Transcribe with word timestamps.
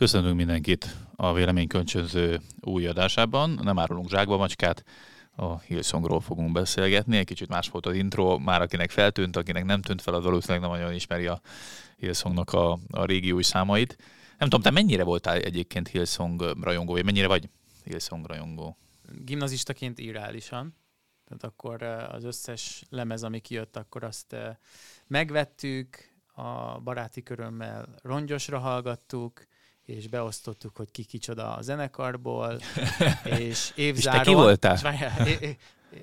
Köszönünk 0.00 0.36
mindenkit 0.36 0.96
a 1.16 1.32
véleményköncsönző 1.32 2.40
új 2.60 2.86
adásában. 2.86 3.58
Nem 3.62 3.78
árulunk 3.78 4.08
zsákba 4.08 4.36
macskát, 4.36 4.84
a 5.36 5.58
Hillsongról 5.58 6.20
fogunk 6.20 6.52
beszélgetni. 6.52 7.16
Egy 7.16 7.26
kicsit 7.26 7.48
más 7.48 7.68
volt 7.68 7.86
az 7.86 7.94
intro, 7.94 8.38
már 8.38 8.62
akinek 8.62 8.90
feltűnt, 8.90 9.36
akinek 9.36 9.64
nem 9.64 9.82
tűnt 9.82 10.02
fel, 10.02 10.14
az 10.14 10.24
valószínűleg 10.24 10.62
nem 10.62 10.78
nagyon 10.78 10.94
ismeri 10.94 11.26
a 11.26 11.40
Hillsongnak 11.96 12.52
a, 12.52 12.78
a 12.90 13.04
régi 13.04 13.32
új 13.32 13.42
számait. 13.42 13.96
Nem 14.38 14.48
tudom, 14.48 14.60
te 14.60 14.70
mennyire 14.70 15.04
voltál 15.04 15.36
egyébként 15.36 15.88
Hillsong 15.88 16.56
rajongó, 16.60 16.92
vagy 16.92 17.04
mennyire 17.04 17.26
vagy 17.26 17.48
Hillsong 17.84 18.26
rajongó? 18.26 18.76
Gimnazistaként 19.24 19.98
irreálisan. 19.98 20.76
Tehát 21.24 21.44
akkor 21.44 21.82
az 22.16 22.24
összes 22.24 22.82
lemez, 22.90 23.22
ami 23.22 23.40
kijött, 23.40 23.76
akkor 23.76 24.04
azt 24.04 24.36
megvettük, 25.06 26.12
a 26.34 26.80
baráti 26.80 27.22
körömmel 27.22 27.94
rongyosra 28.02 28.58
hallgattuk, 28.58 29.48
és 29.90 30.08
beosztottuk, 30.08 30.76
hogy 30.76 30.90
ki 30.90 31.04
kicsoda 31.04 31.54
a 31.54 31.62
zenekarból, 31.62 32.60
és 33.38 33.72
évzáron... 33.76 34.20
És 34.20 34.26
te 34.26 34.30
ki 34.30 34.36
voltál? 34.36 34.78
Várjál, 34.82 35.26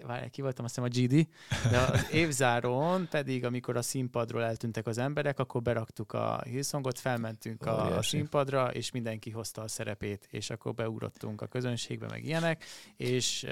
várjál, 0.05 0.29
ki 0.29 0.41
voltam, 0.41 0.65
azt 0.65 0.75
hiszem 0.75 0.89
a 0.91 1.05
GD, 1.05 1.27
de 1.71 1.77
az 1.77 2.11
évzáron 2.11 3.07
pedig, 3.09 3.45
amikor 3.45 3.77
a 3.77 3.81
színpadról 3.81 4.43
eltűntek 4.43 4.87
az 4.87 4.97
emberek, 4.97 5.39
akkor 5.39 5.61
beraktuk 5.61 6.13
a 6.13 6.41
Hillsongot, 6.43 6.99
felmentünk 6.99 7.65
a, 7.65 7.97
a 7.97 8.01
színpadra, 8.01 8.73
és 8.73 8.91
mindenki 8.91 9.29
hozta 9.29 9.61
a 9.61 9.67
szerepét, 9.67 10.27
és 10.31 10.49
akkor 10.49 10.73
beugrottunk 10.73 11.41
a 11.41 11.47
közönségbe, 11.47 12.07
meg 12.09 12.25
ilyenek, 12.25 12.65
és 12.97 13.45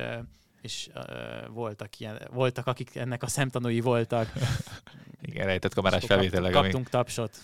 és 0.65 0.89
uh, 0.95 1.53
voltak, 1.53 1.99
ilyen, 1.99 2.21
voltak, 2.33 2.67
akik 2.67 2.95
ennek 2.95 3.23
a 3.23 3.27
szemtanúi 3.27 3.79
voltak. 3.79 4.31
Igen, 5.21 5.45
rejtett 5.45 5.73
kamerás 5.73 6.05
felvételek. 6.05 6.51
Kaptunk 6.51 6.75
amik... 6.75 6.87
tapsot. 6.87 7.37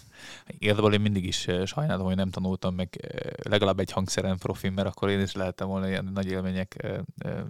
Igazából 0.47 0.93
én 0.93 1.01
mindig 1.01 1.25
is 1.25 1.47
sajnálom, 1.65 2.05
hogy 2.05 2.15
nem 2.15 2.29
tanultam 2.29 2.75
meg 2.75 3.13
legalább 3.49 3.79
egy 3.79 3.91
hangszeren 3.91 4.37
profin, 4.37 4.71
mert 4.71 4.87
akkor 4.87 5.09
én 5.09 5.19
is 5.19 5.33
lehettem 5.33 5.67
volna 5.67 5.87
ilyen 5.87 6.09
nagy 6.13 6.31
élmények 6.31 6.87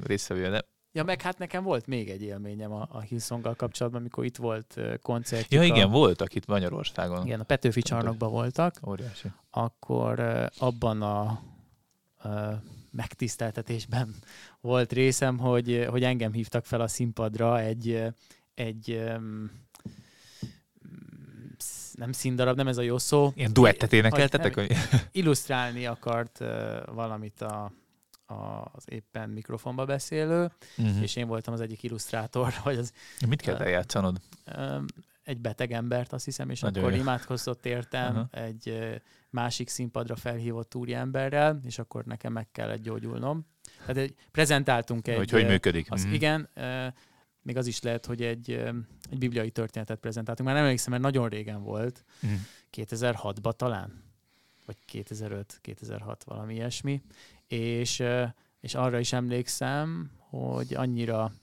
résztvevője, 0.03 0.49
de 0.49 0.65
Ja, 0.93 1.03
meg 1.03 1.21
hát 1.21 1.37
nekem 1.37 1.63
volt 1.63 1.87
még 1.87 2.09
egy 2.09 2.21
élményem 2.21 2.71
a, 2.71 2.87
a 2.91 2.99
Hillsonggal 2.99 3.55
kapcsolatban, 3.55 4.01
amikor 4.01 4.25
itt 4.25 4.35
volt 4.37 4.79
koncert. 5.01 5.53
Ja, 5.53 5.63
igen, 5.63 5.87
a, 5.87 5.91
voltak 5.91 6.35
itt 6.35 6.45
Magyarországon. 6.45 7.25
Igen, 7.25 7.39
a 7.39 7.43
Petőfi 7.43 7.81
csarnokban 7.81 8.31
voltak. 8.31 8.75
Óriási. 8.87 9.31
Akkor 9.49 10.49
abban 10.57 11.01
a, 11.01 11.21
a 12.29 12.61
megtiszteltetésben 12.91 14.15
volt 14.61 14.93
részem, 14.93 15.37
hogy, 15.37 15.85
hogy 15.89 16.03
engem 16.03 16.33
hívtak 16.33 16.65
fel 16.65 16.81
a 16.81 16.87
színpadra 16.87 17.59
egy, 17.59 18.03
egy 18.53 19.03
nem 21.93 22.11
színdarab, 22.11 22.55
nem 22.55 22.67
ez 22.67 22.77
a 22.77 22.81
jó 22.81 22.97
szó. 22.97 23.31
Ilyen 23.35 23.53
duettet 23.53 23.93
énekeltetek? 23.93 24.53
Hogy 24.53 24.71
illusztrálni 25.11 25.85
akart 25.85 26.37
valamit 26.85 27.41
a, 27.41 27.71
az 28.71 28.83
éppen 28.85 29.29
mikrofonba 29.29 29.85
beszélő, 29.85 30.51
uh-huh. 30.77 31.01
és 31.01 31.15
én 31.15 31.27
voltam 31.27 31.53
az 31.53 31.61
egyik 31.61 31.83
illusztrátor. 31.83 32.53
Vagy 32.63 32.77
az, 32.77 32.93
Mit 33.27 33.41
kell 33.41 33.55
eljátszanod? 33.55 34.17
Egy 35.23 35.39
beteg 35.39 35.71
embert, 35.71 36.13
azt 36.13 36.25
hiszem, 36.25 36.49
és 36.49 36.59
Nagyon 36.59 36.83
akkor 36.83 36.95
jó. 36.95 37.01
imádkozott 37.01 37.65
értem 37.65 38.15
uh-huh. 38.15 38.43
egy 38.45 39.01
másik 39.31 39.69
színpadra 39.69 40.15
felhívott 40.15 40.75
úriemberrel, 40.75 41.59
és 41.65 41.79
akkor 41.79 42.03
nekem 42.03 42.33
meg 42.33 42.51
kellett 42.51 42.81
gyógyulnom. 42.81 43.45
Tehát 43.79 43.97
egy, 43.97 44.15
prezentáltunk 44.31 45.07
egy... 45.07 45.17
Hogy 45.17 45.29
hogy 45.31 45.45
működik. 45.45 45.91
Az, 45.91 46.05
mm. 46.05 46.13
Igen, 46.13 46.49
még 47.41 47.57
az 47.57 47.67
is 47.67 47.81
lehet, 47.81 48.05
hogy 48.05 48.21
egy, 48.21 48.51
egy 49.09 49.17
bibliai 49.17 49.51
történetet 49.51 49.99
prezentáltunk. 49.99 50.47
Már 50.47 50.57
nem 50.57 50.65
emlékszem, 50.65 50.91
mert 50.91 51.03
nagyon 51.03 51.29
régen 51.29 51.63
volt. 51.63 52.05
Mm. 52.25 52.33
2006-ban 52.77 53.51
talán. 53.51 54.03
Vagy 54.65 54.77
2005, 54.85 55.59
2006, 55.61 56.23
valami 56.23 56.53
ilyesmi. 56.53 57.01
És, 57.47 58.03
és 58.59 58.75
arra 58.75 58.99
is 58.99 59.13
emlékszem, 59.13 60.11
hogy 60.17 60.73
annyira 60.73 61.33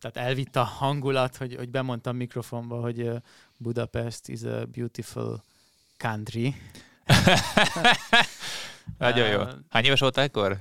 tehát 0.00 0.16
elvitt 0.16 0.56
a 0.56 0.62
hangulat, 0.62 1.36
hogy, 1.36 1.54
hogy 1.56 1.68
bemondtam 1.68 2.16
mikrofonba, 2.16 2.80
hogy 2.80 3.10
Budapest 3.56 4.28
is 4.28 4.42
a 4.42 4.66
beautiful 4.66 5.42
country. 5.96 6.54
Nagyon 8.98 9.28
jó. 9.28 9.42
Hány 9.68 9.84
éves 9.84 10.00
voltál 10.00 10.24
akkor? 10.24 10.58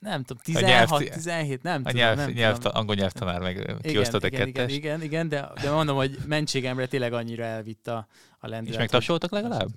Nem 0.00 0.22
tudom, 0.22 0.42
16, 0.42 0.70
nyelv, 0.70 1.12
17, 1.12 1.62
nem 1.62 1.74
a 1.84 1.90
tudom. 1.90 1.96
Nyelv, 1.96 2.16
nem 2.16 2.30
nyelv, 2.30 2.56
tudom. 2.56 2.72
Angol 2.74 2.94
nyelvtanár 2.94 3.40
meg 3.40 3.76
kiosztott 3.82 4.24
igen, 4.24 4.40
egy 4.40 4.48
igen, 4.48 4.68
igen, 4.68 5.02
igen, 5.02 5.28
de, 5.28 5.52
de 5.62 5.70
mondom, 5.70 5.96
hogy 5.96 6.18
mentségemre 6.26 6.86
tényleg 6.86 7.12
annyira 7.12 7.44
elvitt 7.44 7.86
a, 7.86 8.06
a 8.38 8.48
lendület. 8.48 8.72
És 8.72 8.78
megtapsoltak 8.78 9.30
legalább? 9.30 9.68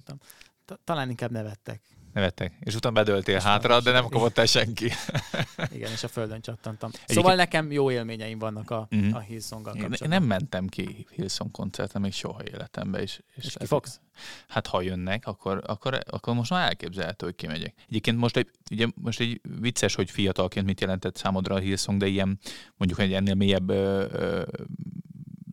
Talán 0.83 1.09
inkább 1.09 1.31
nevettek. 1.31 1.81
Nevettek. 2.19 2.53
És 2.59 2.75
utána 2.75 2.95
bedöltél 2.95 3.35
és 3.35 3.43
hátra, 3.43 3.81
de 3.81 3.91
nem 3.91 4.07
kapott 4.07 4.37
el 4.37 4.45
senki. 4.45 4.91
Igen, 5.75 5.91
és 5.91 6.03
a 6.03 6.07
földön 6.07 6.41
csattantam. 6.41 6.89
Egyébként... 6.93 7.19
Szóval 7.19 7.35
nekem 7.35 7.71
jó 7.71 7.91
élményeim 7.91 8.39
vannak 8.39 8.71
a, 8.71 8.87
uh-huh. 8.91 9.15
a 9.15 9.19
hillsong 9.19 9.63
kapcsolatban. 9.63 9.99
Én 10.01 10.09
nem 10.09 10.23
mentem 10.23 10.67
ki 10.67 11.05
Hillsong 11.15 11.51
koncertre 11.51 11.99
még 11.99 12.13
soha 12.13 12.41
életemben. 12.43 13.01
És, 13.01 13.21
és, 13.35 13.45
és 13.45 13.55
ki 13.59 13.65
fogsz? 13.65 13.99
Hát 14.47 14.67
ha 14.67 14.81
jönnek, 14.81 15.27
akkor, 15.27 15.63
akkor, 15.65 15.99
akkor 16.09 16.33
most 16.33 16.49
már 16.49 16.67
elképzelhető, 16.67 17.25
hogy 17.25 17.35
kimegyek. 17.35 17.73
Egyébként 17.87 18.17
most 18.17 18.37
egy, 18.37 18.49
ugye, 18.71 18.87
most 18.95 19.19
egy 19.19 19.41
vicces, 19.59 19.95
hogy 19.95 20.11
fiatalként 20.11 20.65
mit 20.65 20.81
jelentett 20.81 21.15
számodra 21.15 21.55
a 21.55 21.59
Hillsong, 21.59 21.99
de 21.99 22.07
ilyen 22.07 22.39
mondjuk 22.77 22.99
egy 22.99 23.13
ennél 23.13 23.33
mélyebb 23.33 23.69
ö, 23.69 24.05
ö, 24.11 24.43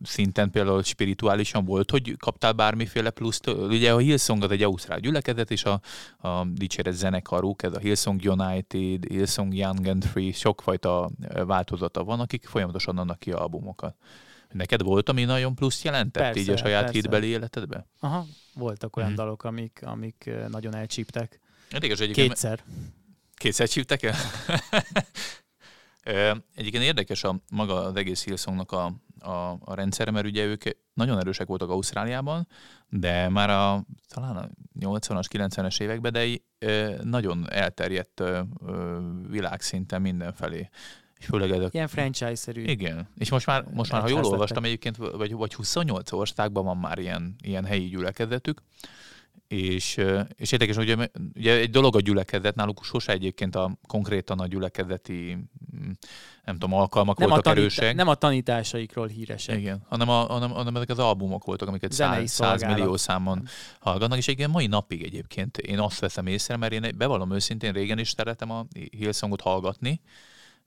szinten 0.07 0.51
például 0.51 0.83
spirituálisan 0.83 1.65
volt, 1.65 1.91
hogy 1.91 2.15
kaptál 2.17 2.53
bármiféle 2.53 3.09
pluszt? 3.09 3.47
Ugye 3.47 3.93
a 3.93 3.97
Hillsong 3.97 4.43
az 4.43 4.51
egy 4.51 4.63
ausztrál 4.63 4.99
gyülekezet, 4.99 5.51
és 5.51 5.63
a, 5.63 5.81
a 6.17 6.45
dicséret 6.45 6.93
zenekaruk, 6.93 7.63
ez 7.63 7.73
a 7.73 7.79
Hillsong 7.79 8.21
United, 8.23 9.05
Hillsong 9.05 9.53
Young 9.53 9.87
and 9.87 10.05
Free, 10.05 10.31
sokfajta 10.31 11.09
változata 11.45 12.03
van, 12.03 12.19
akik 12.19 12.45
folyamatosan 12.45 12.97
adnak 12.97 13.19
ki 13.19 13.31
albumokat. 13.31 13.95
Neked 14.51 14.81
volt, 14.81 15.09
ami 15.09 15.23
nagyon 15.23 15.55
plusz 15.55 15.83
jelentett 15.83 16.23
persze, 16.23 16.39
így 16.39 16.49
a 16.49 16.57
saját 16.57 16.83
persze. 16.83 16.99
hitbeli 16.99 17.27
életedbe? 17.27 17.87
Aha, 17.99 18.25
voltak 18.53 18.95
olyan 18.95 19.11
mm. 19.11 19.15
dalok, 19.15 19.43
amik, 19.43 19.79
amik 19.83 20.29
nagyon 20.47 20.75
elcsíptek. 20.75 21.39
Érdekes, 21.71 21.99
hogy 21.99 22.11
Kétszer. 22.11 22.63
Kétszer 23.35 23.67
csíptek 23.67 24.03
el? 24.03 24.15
Egyébként 26.55 26.83
érdekes 26.83 27.23
a 27.23 27.39
maga 27.51 27.83
az 27.83 27.95
egész 27.95 28.23
Hillsongnak 28.23 28.71
a, 28.71 28.85
a, 29.19 29.57
a 29.59 29.73
rendszere, 29.73 30.11
mert 30.11 30.25
ugye 30.25 30.45
ők 30.45 30.63
nagyon 30.93 31.19
erősek 31.19 31.47
voltak 31.47 31.69
Ausztráliában, 31.69 32.47
de 32.89 33.29
már 33.29 33.49
a 33.49 33.85
talán 34.07 34.35
a 34.35 34.49
80-as, 34.79 35.25
90-es 35.31 35.81
években, 35.81 36.11
de 36.11 36.27
nagyon 37.03 37.51
elterjedt 37.51 38.23
világszinten 39.29 40.01
mindenfelé. 40.01 40.69
És 41.17 41.25
főleg 41.25 41.51
ezek... 41.51 41.73
Ilyen 41.73 41.87
franchise-szerű. 41.87 42.61
Igen. 42.63 43.07
És 43.17 43.29
most 43.29 43.45
már, 43.45 43.65
most 43.73 43.91
már 43.91 44.01
ha 44.01 44.07
jól 44.07 44.23
olvastam 44.23 44.63
egyébként, 44.63 44.97
vagy, 44.97 45.33
vagy 45.33 45.53
28 45.53 46.11
országban 46.11 46.65
van 46.65 46.77
már 46.77 46.97
ilyen, 46.97 47.35
ilyen 47.41 47.65
helyi 47.65 47.87
gyülekezetük, 47.87 48.61
és, 49.47 50.01
és 50.35 50.51
érdekes, 50.51 50.75
hogy 50.75 51.09
ugye 51.35 51.53
egy 51.53 51.69
dolog 51.69 51.95
a 51.95 51.99
gyülekezet, 51.99 52.55
náluk 52.55 52.83
sose 52.83 53.11
egyébként 53.11 53.55
a 53.55 53.77
konkrétan 53.87 54.39
a 54.39 54.47
gyülekezeti 54.47 55.37
nem 56.43 56.57
tudom, 56.57 56.73
alkalmak 56.73 57.17
nem 57.17 57.27
voltak 57.29 57.45
a 57.45 57.49
tanít- 57.49 57.59
erősek. 57.59 57.95
Nem 57.95 58.07
a 58.07 58.15
tanításaikról 58.15 59.07
híresek. 59.07 59.57
Igen, 59.57 59.85
hanem, 59.89 60.09
a, 60.09 60.13
hanem, 60.13 60.49
hanem 60.49 60.75
ezek 60.75 60.89
az 60.89 60.99
albumok 60.99 61.45
voltak, 61.45 61.67
amiket 61.67 61.91
száz, 61.91 62.31
száz 62.31 62.63
millió 62.63 62.97
számon 62.97 63.47
hallgatnak, 63.79 64.17
és 64.17 64.27
egy 64.27 64.47
mai 64.47 64.67
napig 64.67 65.03
egyébként 65.03 65.57
én 65.57 65.79
azt 65.79 65.99
veszem 65.99 66.27
észre, 66.27 66.57
mert 66.57 66.73
én 66.73 66.93
bevallom 66.97 67.33
őszintén, 67.33 67.73
régen 67.73 67.99
is 67.99 68.09
szeretem 68.09 68.51
a 68.51 68.65
Hillsongot 68.89 69.41
hallgatni, 69.41 70.01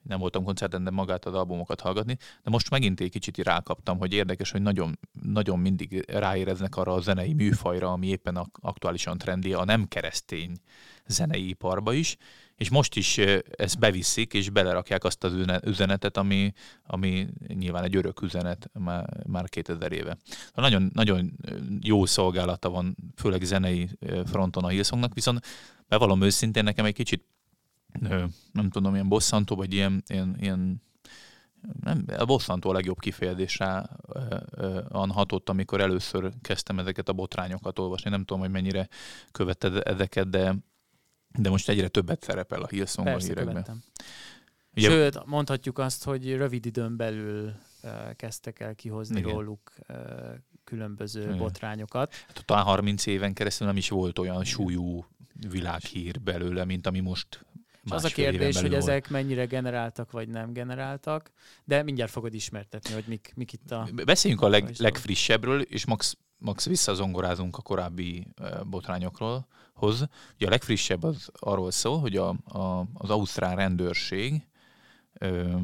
nem 0.03 0.19
voltam 0.19 0.43
koncerten, 0.43 0.83
de 0.83 0.89
magát 0.89 1.25
az 1.25 1.33
albumokat 1.33 1.81
hallgatni, 1.81 2.17
de 2.43 2.49
most 2.49 2.69
megint 2.69 2.99
egy 2.99 3.09
kicsit 3.09 3.37
rákaptam, 3.37 3.97
hogy 3.97 4.13
érdekes, 4.13 4.51
hogy 4.51 4.61
nagyon, 4.61 4.99
nagyon 5.21 5.59
mindig 5.59 6.05
ráéreznek 6.07 6.75
arra 6.75 6.93
a 6.93 7.01
zenei 7.01 7.33
műfajra, 7.33 7.91
ami 7.91 8.07
éppen 8.07 8.49
aktuálisan 8.61 9.17
trendi 9.17 9.53
a 9.53 9.63
nem 9.63 9.87
keresztény 9.87 10.57
zenei 11.07 11.49
iparba 11.49 11.93
is, 11.93 12.17
és 12.55 12.69
most 12.69 12.95
is 12.95 13.17
ezt 13.57 13.79
beviszik, 13.79 14.33
és 14.33 14.49
belerakják 14.49 15.03
azt 15.03 15.23
az 15.23 15.33
üzenetet, 15.65 16.17
ami, 16.17 16.53
ami 16.83 17.27
nyilván 17.47 17.83
egy 17.83 17.95
örök 17.95 18.21
üzenet 18.21 18.69
már, 18.73 19.09
már 19.27 19.49
2000 19.49 19.91
éve. 19.91 20.17
Nagyon, 20.53 20.89
nagyon 20.93 21.31
jó 21.81 22.05
szolgálata 22.05 22.69
van, 22.69 22.95
főleg 23.15 23.43
zenei 23.43 23.89
fronton 24.25 24.63
a 24.63 24.67
Hillsongnak, 24.67 25.13
viszont 25.13 25.45
bevallom 25.87 26.21
őszintén, 26.21 26.63
nekem 26.63 26.85
egy 26.85 26.93
kicsit 26.93 27.25
nem 28.51 28.69
tudom, 28.69 28.93
ilyen 28.93 29.07
bosszantó, 29.07 29.55
vagy 29.55 29.73
ilyen, 29.73 30.03
ilyen, 30.07 30.35
ilyen 30.39 30.81
nem, 31.83 32.05
a 32.17 32.25
bosszantó 32.25 32.69
a 32.69 32.73
legjobb 32.73 32.99
kifejezésre 32.99 33.89
hatott, 34.91 35.49
amikor 35.49 35.81
először 35.81 36.31
kezdtem 36.41 36.79
ezeket 36.79 37.09
a 37.09 37.13
botrányokat 37.13 37.79
olvasni. 37.79 38.09
Nem 38.09 38.23
tudom, 38.23 38.41
hogy 38.41 38.51
mennyire 38.51 38.87
követted 39.31 39.81
ezeket, 39.87 40.29
de, 40.29 40.55
de 41.37 41.49
most 41.49 41.69
egyre 41.69 41.87
többet 41.87 42.23
szerepel 42.23 42.61
a 42.61 42.67
Hillsong 42.67 43.07
a 43.07 43.17
hírekben. 43.17 43.83
Ugye, 44.75 44.89
Sőt, 44.89 45.25
mondhatjuk 45.25 45.77
azt, 45.77 46.03
hogy 46.03 46.35
rövid 46.35 46.65
időn 46.65 46.97
belül 46.97 47.53
kezdtek 48.15 48.59
el 48.59 48.75
kihozni 48.75 49.19
Igen. 49.19 49.31
róluk 49.31 49.73
különböző 50.63 51.21
Igen. 51.21 51.37
botrányokat. 51.37 52.13
Hát 52.13 52.45
talán 52.45 52.63
30 52.63 53.05
éven 53.05 53.33
keresztül 53.33 53.67
nem 53.67 53.77
is 53.77 53.89
volt 53.89 54.19
olyan 54.19 54.43
súlyú 54.43 55.05
világhír 55.49 56.21
belőle, 56.21 56.65
mint 56.65 56.87
ami 56.87 56.99
most 56.99 57.45
és 57.83 57.91
az 57.91 58.03
a 58.03 58.09
kérdés, 58.09 58.61
hogy 58.61 58.73
ezek 58.73 59.09
mennyire 59.09 59.45
generáltak, 59.45 60.11
vagy 60.11 60.29
nem 60.29 60.53
generáltak, 60.53 61.31
de 61.63 61.83
mindjárt 61.83 62.11
fogod 62.11 62.33
ismertetni, 62.33 62.93
hogy 62.93 63.03
mik, 63.07 63.31
mik 63.35 63.53
itt 63.53 63.71
a... 63.71 63.87
Beszéljünk 64.05 64.43
a 64.43 64.47
leg, 64.47 64.73
legfrissebbről, 64.77 65.61
és 65.61 65.85
max, 65.85 66.17
max 66.37 66.67
visszazongorázunk 66.67 67.57
a 67.57 67.61
korábbi 67.61 68.27
botrányokról. 68.63 69.47
Hoz. 69.73 70.07
Ugye 70.35 70.47
a 70.47 70.49
legfrissebb 70.49 71.03
az 71.03 71.29
arról 71.33 71.71
szól, 71.71 71.99
hogy 71.99 72.15
a, 72.15 72.29
a, 72.29 72.85
az 72.93 73.09
ausztrál 73.09 73.55
rendőrség 73.55 74.47
uh, 75.21 75.61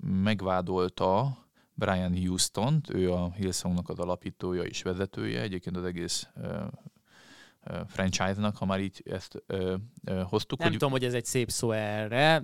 megvádolta 0.00 1.38
Brian 1.74 2.18
Houston-t, 2.18 2.94
ő 2.94 3.12
a 3.12 3.32
Hillsongnak 3.32 3.88
az 3.88 3.98
alapítója 3.98 4.62
és 4.62 4.82
vezetője, 4.82 5.40
egyébként 5.40 5.76
az 5.76 5.84
egész 5.84 6.28
franchise-nak, 7.86 8.56
ha 8.56 8.64
már 8.64 8.80
így 8.80 9.02
ezt 9.10 9.42
ö, 9.46 9.74
ö, 10.04 10.22
hoztuk. 10.22 10.58
Nem 10.58 10.68
hogy 10.68 10.78
tudom, 10.78 10.92
hogy 10.92 11.04
ez 11.04 11.14
egy 11.14 11.24
szép 11.24 11.50
szó 11.50 11.70
erre. 11.70 12.42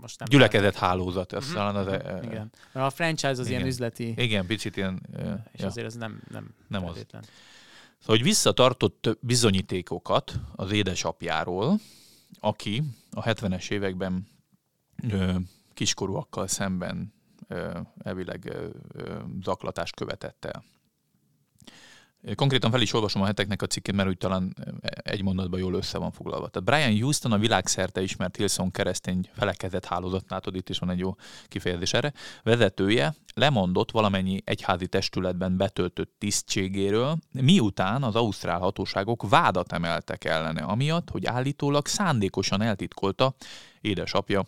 Most 0.00 0.18
nem 0.18 0.28
gyülekezett 0.30 0.74
hálózat, 0.74 1.32
ez 1.32 1.50
talán 1.52 1.76
az... 1.76 1.86
Uh, 1.86 2.24
igen. 2.24 2.50
Mert 2.72 2.86
a 2.86 2.90
franchise 2.90 3.28
az 3.28 3.38
igen. 3.38 3.50
ilyen 3.50 3.66
üzleti... 3.66 4.14
Igen, 4.16 4.46
picit 4.46 4.76
ilyen... 4.76 5.00
Ö, 5.12 5.32
és 5.52 5.60
ja. 5.60 5.66
azért 5.66 5.86
ez 5.86 5.94
nem, 5.94 6.22
nem, 6.30 6.54
nem 6.68 6.84
az. 6.86 7.06
Szóval, 7.98 8.16
hogy 8.16 8.22
visszatartott 8.22 9.18
bizonyítékokat 9.20 10.40
az 10.56 10.72
édesapjáról, 10.72 11.78
aki 12.40 12.82
a 13.10 13.22
70-es 13.22 13.70
években 13.70 14.26
ö, 15.10 15.34
kiskorúakkal 15.74 16.46
szemben 16.46 17.12
ö, 17.48 17.78
elvileg 18.02 18.44
ö, 18.44 18.68
ö, 18.92 19.18
zaklatást 19.42 19.94
követett 19.94 20.44
el. 20.44 20.64
Konkrétan 22.34 22.70
fel 22.70 22.80
is 22.80 22.92
olvasom 22.92 23.22
a 23.22 23.26
heteknek 23.26 23.62
a 23.62 23.66
cikkét, 23.66 23.94
mert 23.94 24.08
úgy 24.08 24.16
talán 24.16 24.56
egy 25.02 25.22
mondatban 25.22 25.60
jól 25.60 25.74
össze 25.74 25.98
van 25.98 26.10
foglalva. 26.10 26.48
Tehát 26.48 26.68
Brian 26.68 27.02
Houston 27.02 27.32
a 27.32 27.38
világszerte 27.38 28.02
ismert 28.02 28.36
Hillsong 28.36 28.70
keresztény 28.70 29.28
felekezett 29.32 29.84
hálózat, 29.84 30.24
látod, 30.28 30.54
itt 30.54 30.68
is 30.68 30.78
van 30.78 30.90
egy 30.90 30.98
jó 30.98 31.14
kifejezés 31.48 31.92
erre, 31.92 32.12
vezetője 32.42 33.14
lemondott 33.34 33.90
valamennyi 33.90 34.42
egyházi 34.44 34.86
testületben 34.86 35.56
betöltött 35.56 36.14
tisztségéről, 36.18 37.18
miután 37.32 38.02
az 38.02 38.14
ausztrál 38.14 38.58
hatóságok 38.58 39.28
vádat 39.28 39.72
emeltek 39.72 40.24
ellene, 40.24 40.62
amiatt, 40.62 41.10
hogy 41.10 41.26
állítólag 41.26 41.86
szándékosan 41.86 42.62
eltitkolta 42.62 43.34
édesapja 43.80 44.44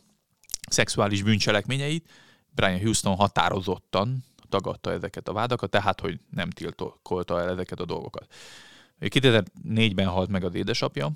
szexuális 0.68 1.22
bűncselekményeit, 1.22 2.10
Brian 2.50 2.80
Houston 2.80 3.16
határozottan 3.16 4.24
tagadta 4.54 4.92
ezeket 4.92 5.28
a 5.28 5.32
vádakat, 5.32 5.70
tehát 5.70 6.00
hogy 6.00 6.20
nem 6.30 6.50
tiltolta 6.50 7.40
el 7.40 7.50
ezeket 7.50 7.80
a 7.80 7.84
dolgokat. 7.84 8.26
2004-ben 9.00 10.06
halt 10.06 10.28
meg 10.28 10.44
az 10.44 10.54
édesapja, 10.54 11.12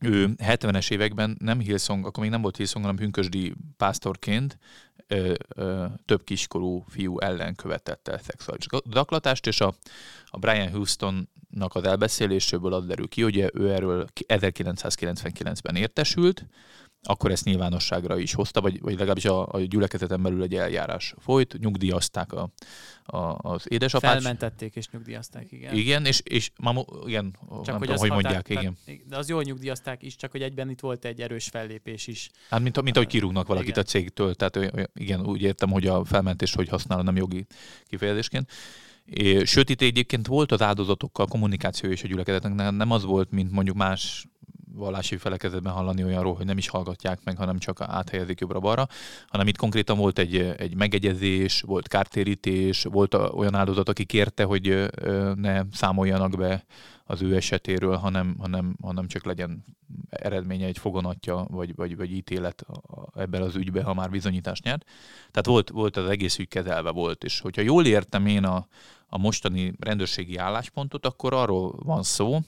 ő 0.00 0.34
70-es 0.36 0.90
években 0.90 1.36
nem 1.40 1.60
Hillsong, 1.60 2.06
akkor 2.06 2.22
még 2.22 2.32
nem 2.32 2.42
volt 2.42 2.56
Hillsong, 2.56 2.84
hanem 2.84 3.00
pünkösdi 3.00 3.54
pásztorként 3.76 4.58
ö, 5.06 5.34
ö, 5.54 5.84
több 6.04 6.24
kiskorú 6.24 6.84
fiú 6.88 7.18
ellen 7.18 7.54
követett 7.54 8.08
el 8.08 8.18
szexuális 8.18 8.66
zaklatást, 8.90 9.46
és 9.46 9.60
a, 9.60 9.74
a 10.24 10.38
Brian 10.38 10.70
Houstonnak 10.70 11.74
az 11.74 11.84
elbeszéléséből 11.84 12.72
az 12.72 12.86
derül 12.86 13.08
ki, 13.08 13.22
hogy 13.22 13.50
ő 13.54 13.72
erről 13.72 14.06
1999-ben 14.28 15.76
értesült, 15.76 16.46
akkor 17.02 17.30
ezt 17.30 17.44
nyilvánosságra 17.44 18.18
is 18.18 18.34
hozta, 18.34 18.60
vagy, 18.60 18.80
vagy 18.80 18.92
legalábbis 18.92 19.24
a, 19.24 19.48
a 19.52 19.58
gyülekezeten 19.58 20.22
belül 20.22 20.42
egy 20.42 20.54
eljárás 20.54 21.14
folyt, 21.18 21.58
nyugdíjazták 21.58 22.32
a, 22.32 22.50
a, 23.04 23.36
az 23.50 23.64
édesapát. 23.68 24.12
Felmentették 24.12 24.74
és 24.76 24.88
nyugdíjazták, 24.88 25.52
igen. 25.52 25.74
Igen, 25.74 26.04
és, 26.04 26.20
és 26.24 26.50
mamu, 26.60 26.82
igen, 27.06 27.36
csak 27.48 27.66
nem 27.66 27.76
hogy, 27.78 27.86
tudom, 27.86 28.00
hogy 28.00 28.10
mondják, 28.10 28.46
tehát, 28.46 28.62
igen. 28.62 28.76
De 29.08 29.16
az 29.16 29.28
jól 29.28 29.42
nyugdíjazták 29.42 30.02
is, 30.02 30.16
csak 30.16 30.30
hogy 30.30 30.42
egyben 30.42 30.70
itt 30.70 30.80
volt 30.80 31.04
egy 31.04 31.20
erős 31.20 31.48
fellépés 31.48 32.06
is. 32.06 32.30
Hát 32.50 32.60
mint, 32.60 32.82
mint 32.82 32.96
ahogy 32.96 33.08
kirúgnak 33.08 33.46
valakit 33.46 33.68
igen. 33.68 33.82
a 33.82 33.86
cégtől, 33.86 34.34
tehát 34.34 34.88
igen, 34.94 35.26
úgy 35.26 35.42
értem, 35.42 35.70
hogy 35.70 35.86
a 35.86 36.04
felmentés, 36.04 36.54
hogy 36.54 36.68
használom 36.68 37.04
nem 37.04 37.16
jogi 37.16 37.46
kifejezésként. 37.86 38.50
Sőt, 39.44 39.70
itt 39.70 39.80
egyébként 39.80 40.26
volt 40.26 40.52
az 40.52 40.62
áldozatokkal 40.62 41.26
kommunikáció 41.26 41.90
és 41.90 42.02
a 42.02 42.06
gyülekezetnek, 42.06 42.70
nem 42.70 42.90
az 42.90 43.04
volt, 43.04 43.30
mint 43.30 43.50
mondjuk 43.50 43.76
más 43.76 44.26
vallási 44.72 45.16
felekezetben 45.16 45.72
hallani 45.72 46.04
olyanról, 46.04 46.34
hogy 46.34 46.46
nem 46.46 46.58
is 46.58 46.68
hallgatják 46.68 47.18
meg, 47.24 47.36
hanem 47.36 47.58
csak 47.58 47.80
áthelyezik 47.80 48.40
jobbra-balra, 48.40 48.86
hanem 49.26 49.46
itt 49.46 49.56
konkrétan 49.56 49.96
volt 49.96 50.18
egy, 50.18 50.36
egy 50.36 50.76
megegyezés, 50.76 51.60
volt 51.60 51.88
kártérítés, 51.88 52.82
volt 52.82 53.14
olyan 53.14 53.54
áldozat, 53.54 53.88
aki 53.88 54.04
kérte, 54.04 54.44
hogy 54.44 54.90
ne 55.34 55.62
számoljanak 55.72 56.36
be 56.36 56.64
az 57.10 57.22
ő 57.22 57.36
esetéről, 57.36 57.96
hanem, 57.96 58.36
hanem, 58.38 58.76
hanem 58.82 59.06
csak 59.06 59.24
legyen 59.24 59.64
eredménye 60.10 60.66
egy 60.66 60.78
fogonatja, 60.78 61.46
vagy, 61.50 61.74
vagy, 61.74 61.96
vagy 61.96 62.12
ítélet 62.12 62.66
ebben 63.14 63.42
az 63.42 63.54
ügyben, 63.54 63.84
ha 63.84 63.94
már 63.94 64.10
bizonyítást 64.10 64.64
nyert. 64.64 64.84
Tehát 65.30 65.46
volt, 65.46 65.70
volt 65.70 65.96
az 65.96 66.08
egész 66.08 66.38
ügy 66.38 66.48
kezelve 66.48 66.90
volt, 66.90 67.24
és 67.24 67.40
hogyha 67.40 67.62
jól 67.62 67.86
értem 67.86 68.26
én 68.26 68.44
a, 68.44 68.66
a 69.06 69.18
mostani 69.18 69.72
rendőrségi 69.78 70.36
álláspontot, 70.36 71.06
akkor 71.06 71.32
arról 71.32 71.74
van 71.82 72.02
szó, 72.02 72.38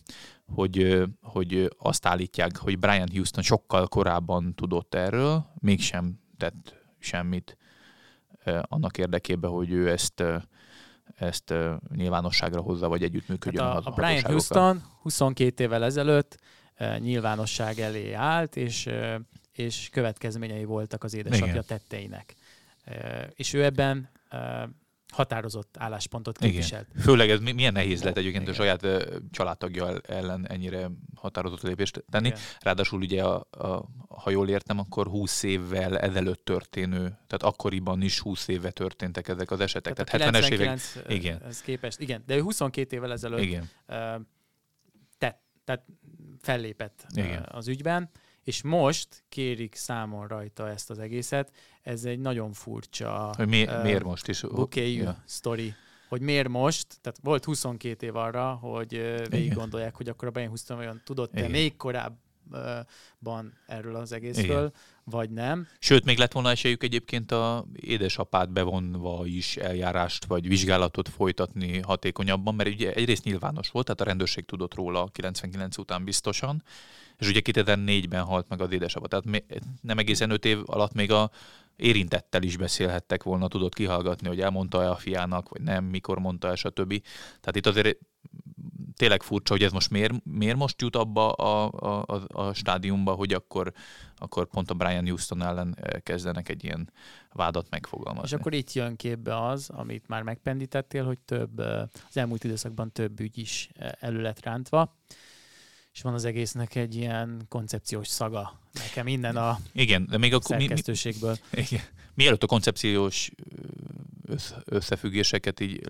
hogy, 0.47 1.05
hogy 1.23 1.71
azt 1.79 2.07
állítják, 2.07 2.57
hogy 2.57 2.79
Brian 2.79 3.09
Houston 3.13 3.43
sokkal 3.43 3.87
korábban 3.87 4.55
tudott 4.55 4.95
erről, 4.95 5.45
mégsem 5.61 6.21
tett 6.37 6.75
semmit 6.99 7.57
annak 8.63 8.99
érdekében, 8.99 9.51
hogy 9.51 9.71
ő 9.71 9.91
ezt 9.91 10.23
ezt 11.17 11.55
nyilvánosságra 11.95 12.61
hozza, 12.61 12.89
vagy 12.89 13.03
együttműködjön 13.03 13.65
hát 13.65 13.87
a, 13.87 13.91
a 13.91 13.91
Brian 13.91 14.25
Houston 14.25 14.83
22 15.03 15.65
évvel 15.65 15.85
ezelőtt 15.85 16.39
nyilvánosság 16.99 17.79
elé 17.79 18.13
állt, 18.13 18.57
és, 18.57 18.89
és 19.53 19.89
következményei 19.93 20.65
voltak 20.65 21.05
az 21.05 21.15
édesapja 21.15 21.47
Igen. 21.47 21.65
tetteinek. 21.67 22.35
És 23.35 23.53
ő 23.53 23.65
ebben 23.65 24.11
határozott 25.11 25.77
álláspontot 25.79 26.39
képviselt. 26.39 26.87
Igen. 26.91 27.03
Főleg 27.03 27.31
ez 27.31 27.41
milyen 27.41 27.73
nehéz 27.73 28.03
lett 28.03 28.17
egyébként 28.17 28.43
Igen. 28.43 28.55
a 28.55 28.57
saját 28.57 28.87
családtagja 29.31 29.99
ellen 29.99 30.49
ennyire 30.49 30.91
határozott 31.15 31.63
lépést 31.63 32.05
tenni. 32.11 32.27
Igen. 32.27 32.39
Ráadásul 32.61 33.01
ugye, 33.01 33.25
a, 33.25 33.47
a, 33.51 33.89
ha 34.09 34.31
jól 34.31 34.49
értem, 34.49 34.79
akkor 34.79 35.07
20 35.07 35.43
évvel 35.43 35.99
ezelőtt 35.99 36.45
történő, 36.45 36.99
tehát 36.99 37.43
akkoriban 37.43 38.03
is 38.03 38.19
20 38.19 38.49
éve 38.49 38.71
történtek 38.71 39.29
ezek 39.29 39.51
az 39.51 39.61
esetek. 39.61 39.95
Tehát, 39.95 40.31
tehát 40.31 40.45
70-es 40.45 40.51
évek. 40.51 40.81
Igen. 41.09 41.43
Ez 41.43 41.61
képest, 41.61 42.01
igen. 42.01 42.23
De 42.27 42.37
ő 42.37 42.41
22 42.41 42.97
évvel 42.97 43.13
ezelőtt 43.13 43.41
igen. 43.41 43.71
tett, 45.19 45.43
tehát 45.65 45.85
fellépett 46.41 47.07
igen. 47.15 47.49
az 47.51 47.69
ügyben 47.69 48.11
és 48.45 48.63
most 48.63 49.25
kérik 49.29 49.75
számon 49.75 50.27
rajta 50.27 50.69
ezt 50.69 50.91
az 50.91 50.99
egészet. 50.99 51.53
Ez 51.83 52.05
egy 52.05 52.19
nagyon 52.19 52.53
furcsa 52.53 53.33
hogy 53.37 53.49
mi, 53.49 53.63
uh, 53.63 53.83
miért 53.83 54.05
most 54.05 54.29
is? 54.29 54.41
Bukéjű 54.41 55.03
ja. 55.03 55.23
sztori 55.25 55.75
hogy 56.11 56.21
miért 56.21 56.49
most, 56.49 56.87
tehát 57.01 57.19
volt 57.23 57.45
22 57.45 58.07
év 58.07 58.17
arra, 58.17 58.53
hogy 58.53 59.23
végig 59.29 59.55
gondolják, 59.55 59.95
hogy 59.95 60.09
akkor 60.09 60.29
a 60.29 60.31
Brian 60.31 60.49
Houston 60.49 60.79
olyan 60.79 61.03
tudott-e 61.05 61.49
még 61.49 61.77
korábban 61.77 63.59
erről 63.67 63.97
az 63.97 64.13
egészről, 64.13 64.59
Igen. 64.59 64.73
vagy 65.05 65.31
nem. 65.31 65.67
Sőt, 65.79 66.05
még 66.05 66.19
lett 66.19 66.33
volna 66.33 66.51
esélyük 66.51 66.83
egyébként 66.83 67.33
a 67.33 67.67
édesapát 67.81 68.53
bevonva 68.53 69.27
is 69.27 69.57
eljárást 69.57 70.25
vagy 70.25 70.49
vizsgálatot 70.49 71.09
folytatni 71.09 71.81
hatékonyabban, 71.81 72.55
mert 72.55 72.69
ugye 72.69 72.93
egyrészt 72.93 73.25
nyilvános 73.25 73.71
volt, 73.71 73.87
tehát 73.87 74.01
a 74.01 74.05
rendőrség 74.05 74.45
tudott 74.45 74.75
róla 74.75 75.09
99 75.13 75.79
után 75.79 76.05
biztosan, 76.05 76.63
és 77.21 77.29
ugye 77.29 77.41
2004-ben 77.45 78.23
halt 78.23 78.49
meg 78.49 78.61
az 78.61 78.73
édesapa. 78.73 79.09
Tehát 79.09 79.45
nem 79.83 79.99
egészen 79.99 80.31
öt 80.31 80.45
év 80.45 80.59
alatt 80.65 80.93
még 80.93 81.13
a 81.13 81.31
érintettel 81.77 82.43
is 82.43 82.57
beszélhettek 82.57 83.23
volna, 83.23 83.49
tudott 83.49 83.75
kihallgatni, 83.75 84.29
hogy 84.29 84.41
elmondta-e 84.41 84.91
a 84.91 84.97
fiának, 84.97 85.49
vagy 85.49 85.61
nem, 85.61 85.85
mikor 85.85 86.19
mondta 86.19 86.49
el, 86.49 86.55
stb. 86.55 87.03
Tehát 87.41 87.57
itt 87.57 87.67
azért 87.67 87.99
tényleg 88.97 89.23
furcsa, 89.23 89.53
hogy 89.53 89.63
ez 89.63 89.73
most 89.73 89.91
miért, 89.91 90.25
miért 90.25 90.57
most 90.57 90.81
jut 90.83 90.97
abba 90.97 91.33
a, 91.33 91.71
a, 91.73 92.05
a, 92.15 92.41
a 92.41 92.53
stádiumba, 92.53 93.13
hogy 93.13 93.33
akkor, 93.33 93.73
akkor 94.17 94.47
pont 94.47 94.71
a 94.71 94.75
Brian 94.75 95.07
Houston 95.07 95.43
ellen 95.43 95.77
eh, 95.81 96.01
kezdenek 96.01 96.49
egy 96.49 96.65
ilyen 96.65 96.93
vádat 97.33 97.67
megfogalmazni. 97.71 98.29
És 98.29 98.33
akkor 98.33 98.55
itt 98.55 98.73
jön 98.73 98.97
képbe 98.97 99.47
az, 99.47 99.71
amit 99.71 100.09
már 100.09 100.23
megpendítettél, 100.23 101.05
hogy 101.05 101.19
több, 101.19 101.61
eh, 101.61 101.83
az 102.09 102.17
elmúlt 102.17 102.45
időszakban 102.45 102.93
több 102.93 103.21
ügy 103.21 103.39
is 103.39 103.69
eh, 103.75 103.91
elő 104.01 104.33
rántva 104.41 104.97
és 105.93 106.03
van 106.03 106.15
az 106.15 106.25
egésznek 106.25 106.75
egy 106.75 106.95
ilyen 106.95 107.45
koncepciós 107.49 108.09
szaga 108.09 108.61
nekem 108.73 109.07
innen 109.07 109.37
a 109.37 109.59
igen, 109.73 110.07
de 110.11 110.19
még 110.19 110.35
akkor 110.35 110.59
szerkesztőségből. 110.59 111.37
Mi, 111.51 111.61
igen. 111.61 111.83
Mielőtt 112.15 112.43
a 112.43 112.47
koncepciós 112.47 113.31
összefüggéseket 114.65 115.61
így, 115.61 115.81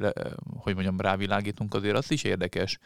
hogy 0.56 0.74
mondjam, 0.74 1.00
rávilágítunk, 1.00 1.74
azért 1.74 1.96
az 1.96 2.10
is 2.10 2.22
érdekes, 2.22 2.78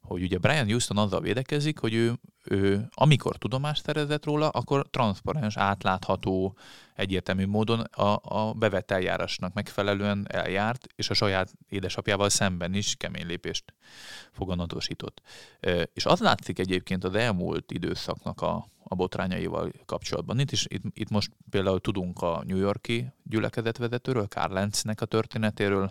hogy 0.00 0.22
ugye 0.22 0.38
Brian 0.38 0.66
Houston 0.66 0.98
azzal 0.98 1.20
védekezik, 1.20 1.78
hogy 1.78 1.94
ő 1.94 2.18
ő, 2.50 2.88
amikor 2.94 3.36
tudomást 3.36 3.84
szerezett 3.84 4.24
róla, 4.24 4.48
akkor 4.48 4.86
transzparens, 4.90 5.56
átlátható, 5.56 6.56
egyértelmű 6.94 7.46
módon 7.46 7.80
a, 7.80 8.18
a 8.22 8.52
bevett 8.52 8.90
eljárásnak 8.90 9.52
megfelelően 9.52 10.26
eljárt, 10.28 10.86
és 10.96 11.10
a 11.10 11.14
saját 11.14 11.52
édesapjával 11.68 12.28
szemben 12.28 12.74
is 12.74 12.94
kemény 12.96 13.26
lépést 13.26 13.74
foganatosított. 14.32 15.22
És 15.92 16.06
az 16.06 16.20
látszik 16.20 16.58
egyébként 16.58 17.04
az 17.04 17.14
elmúlt 17.14 17.72
időszaknak 17.72 18.40
a, 18.40 18.68
a 18.88 18.94
botrányaival 18.94 19.72
kapcsolatban. 19.86 20.38
Itt, 20.38 20.50
is, 20.50 20.66
itt, 20.68 20.82
itt 20.92 21.10
most 21.10 21.30
például 21.50 21.80
tudunk 21.80 22.22
a 22.22 22.42
New 22.46 22.58
Yorki 22.58 23.12
gyülekezetvezetőről, 23.22 24.28
Karl 24.28 24.52
Lenznek 24.52 25.00
a 25.00 25.04
történetéről. 25.06 25.90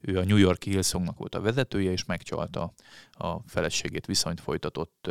Ő 0.00 0.18
a 0.18 0.24
New 0.24 0.36
Yorki 0.36 0.70
Hillsongnak 0.70 1.18
volt 1.18 1.34
a 1.34 1.40
vezetője, 1.40 1.90
és 1.90 2.04
megcsalta 2.04 2.72
a 3.10 3.38
feleségét, 3.46 4.06
viszonyt 4.06 4.40
folytatott 4.40 5.10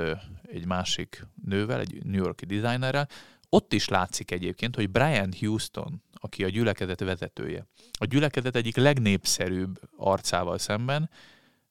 egy 0.56 0.66
másik 0.66 1.28
nővel, 1.46 1.80
egy 1.80 2.04
New 2.04 2.24
Yorki 2.24 2.46
designerrel. 2.46 3.08
Ott 3.50 3.74
is 3.74 3.88
látszik 3.88 4.32
egyébként, 4.32 4.76
hogy 4.76 4.90
Brian 4.90 5.34
Houston, 5.40 6.02
aki 6.14 6.44
a 6.44 6.50
gyülekezet 6.50 7.00
vezetője, 7.00 7.66
a 8.00 8.06
gyülekezet 8.06 8.56
egyik 8.56 8.76
legnépszerűbb 8.76 9.80
arcával 9.98 10.58
szemben, 10.58 11.10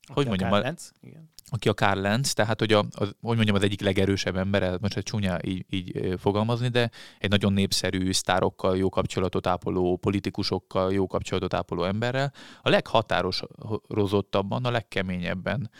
hogy 0.06 0.26
mondjam, 0.26 0.52
a, 0.52 0.74
igen 1.00 1.32
aki 1.50 1.68
a 1.68 1.74
Karl 1.74 2.00
Lenz, 2.00 2.32
tehát 2.32 2.58
hogy, 2.58 2.72
a, 2.72 2.84
az, 2.90 3.14
hogy 3.20 3.36
mondjam, 3.36 3.56
az 3.56 3.62
egyik 3.62 3.80
legerősebb 3.80 4.36
ember, 4.36 4.78
most 4.80 4.96
egy 4.96 5.02
csúnya 5.02 5.38
így, 5.44 5.64
így 5.70 6.14
fogalmazni, 6.18 6.68
de 6.68 6.90
egy 7.18 7.30
nagyon 7.30 7.52
népszerű 7.52 8.12
sztárokkal 8.12 8.76
jó 8.76 8.88
kapcsolatot 8.88 9.46
ápoló, 9.46 9.96
politikusokkal 9.96 10.92
jó 10.92 11.06
kapcsolatot 11.06 11.54
ápoló 11.54 11.84
emberrel, 11.84 12.32
a 12.62 12.68
leghatározottabban, 12.68 14.64
a 14.64 14.70
legkeményebben 14.70 15.70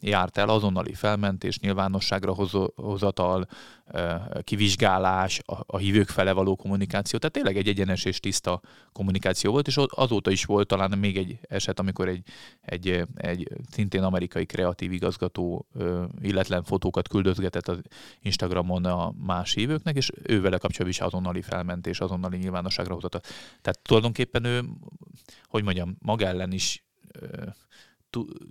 járt 0.00 0.38
el 0.38 0.48
azonnali 0.48 0.94
felmentés, 0.94 1.58
nyilvánosságra 1.58 2.34
hozatal, 2.74 3.48
kivizsgálás, 4.42 5.40
a, 5.46 5.56
a 5.66 5.76
hívők 5.76 6.08
fele 6.08 6.32
való 6.32 6.56
kommunikáció. 6.56 7.18
Tehát 7.18 7.34
tényleg 7.34 7.56
egy 7.56 7.68
egyenes 7.68 8.04
és 8.04 8.20
tiszta 8.20 8.60
kommunikáció 8.92 9.50
volt, 9.50 9.66
és 9.66 9.78
azóta 9.86 10.30
is 10.30 10.44
volt 10.44 10.66
talán 10.66 10.98
még 10.98 11.16
egy 11.16 11.38
eset, 11.48 11.78
amikor 11.78 12.08
egy, 12.08 12.22
egy, 12.60 13.04
egy 13.16 13.48
szintén 13.70 14.02
amerikai 14.02 14.46
kreatív 14.46 14.92
igazgató 14.98 15.66
illetlen 16.20 16.62
fotókat 16.62 17.08
küldözgetett 17.08 17.68
az 17.68 17.80
Instagramon 18.20 18.84
a 18.84 19.12
más 19.26 19.52
hívőknek, 19.52 19.96
és 19.96 20.10
ő 20.22 20.40
vele 20.40 20.58
kapcsolatban 20.58 20.88
is 20.88 21.00
azonnali 21.00 21.42
felmentés, 21.42 22.00
azonnali 22.00 22.36
nyilvánosságra 22.36 22.94
hozatal. 22.94 23.20
Tehát 23.60 23.80
tulajdonképpen 23.82 24.44
ő, 24.44 24.64
hogy 25.44 25.62
mondjam, 25.62 25.96
maga 25.98 26.26
ellen 26.26 26.52
is 26.52 26.82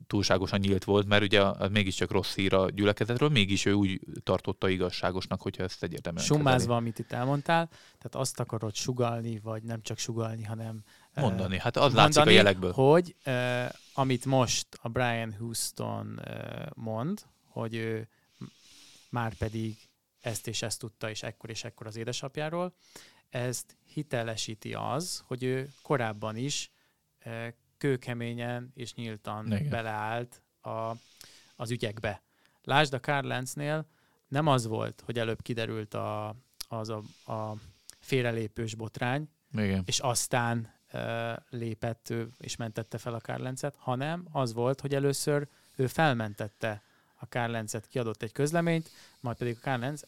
túlságosan 0.08 0.60
nyílt 0.60 0.84
volt, 0.84 1.08
mert 1.08 1.24
ugye 1.24 1.42
az 1.42 1.70
mégiscsak 1.70 2.12
rossz 2.12 2.36
hír 2.36 2.54
a 2.54 2.70
gyülekezetről, 2.70 3.30
mégis 3.30 3.66
ő 3.66 3.74
úgy 3.74 4.00
tartotta 4.24 4.70
igazságosnak, 4.70 5.42
hogyha 5.42 5.64
ezt 5.64 5.84
egyértelműen 5.84 6.26
Summázva, 6.26 6.76
amit 6.76 7.00
itt 7.00 7.12
elmondtál, 7.12 7.68
tehát 7.68 8.16
azt 8.16 8.40
akarod 8.40 8.76
sugalni, 8.76 9.40
vagy 9.40 9.64
nem 9.64 9.82
csak 9.82 9.98
sugalni, 9.98 10.44
hanem 10.44 10.84
mondani. 11.22 11.60
Hát 11.60 11.76
az 11.76 11.82
mondani, 11.84 12.04
látszik 12.04 12.26
a 12.26 12.30
jelekből. 12.30 12.72
Hogy 12.72 13.16
uh, 13.26 13.66
amit 13.94 14.26
most 14.26 14.68
a 14.82 14.90
Brian 14.90 15.34
Houston 15.34 16.20
uh, 16.26 16.66
mond, 16.74 17.26
hogy 17.48 17.76
ő 17.76 18.08
már 19.10 19.34
pedig 19.34 19.78
ezt 20.22 20.48
és 20.48 20.62
ezt 20.62 20.80
tudta, 20.80 21.10
és 21.10 21.24
ekkor 21.24 21.50
és 21.50 21.64
ekkor 21.64 21.88
az 21.88 21.96
édesapjáról, 21.96 22.74
ezt 23.30 23.78
hitelesíti 23.94 24.74
az, 24.74 25.24
hogy 25.28 25.44
ő 25.44 25.70
korábban 25.82 26.36
is 26.36 26.72
uh, 27.26 27.48
kőkeményen 27.78 28.72
és 28.74 28.94
nyíltan 28.94 29.46
Igen. 29.46 29.70
beleállt 29.70 30.42
a, 30.62 30.92
az 31.56 31.72
ügyekbe. 31.72 32.22
Lásd 32.64 32.94
a 32.94 33.00
Karl 33.00 33.28
Lenznél, 33.28 33.88
nem 34.28 34.48
az 34.48 34.68
volt, 34.68 35.02
hogy 35.06 35.20
előbb 35.20 35.42
kiderült 35.42 35.94
a, 35.94 36.36
az 36.68 36.90
a, 36.90 37.32
a 37.34 37.56
félrelépős 38.00 38.76
botrány, 38.76 39.30
Igen. 39.54 39.84
és 39.86 40.00
aztán 40.00 40.76
lépett 41.50 42.14
és 42.38 42.56
mentette 42.56 42.98
fel 42.98 43.14
a 43.14 43.20
Karl 43.20 43.42
Lenzet, 43.42 43.76
hanem 43.78 44.28
az 44.32 44.54
volt, 44.54 44.82
hogy 44.82 44.96
először 44.96 45.48
ő 45.76 45.88
felmentette 45.88 46.82
a 47.16 47.28
Karl 47.28 47.52
Lenzet, 47.52 47.88
kiadott 47.88 48.24
egy 48.24 48.32
közleményt, 48.32 48.90
majd 49.20 49.38
pedig 49.38 49.58
a 49.58 49.64
Karl 49.64 49.80
Lenz 49.80 50.06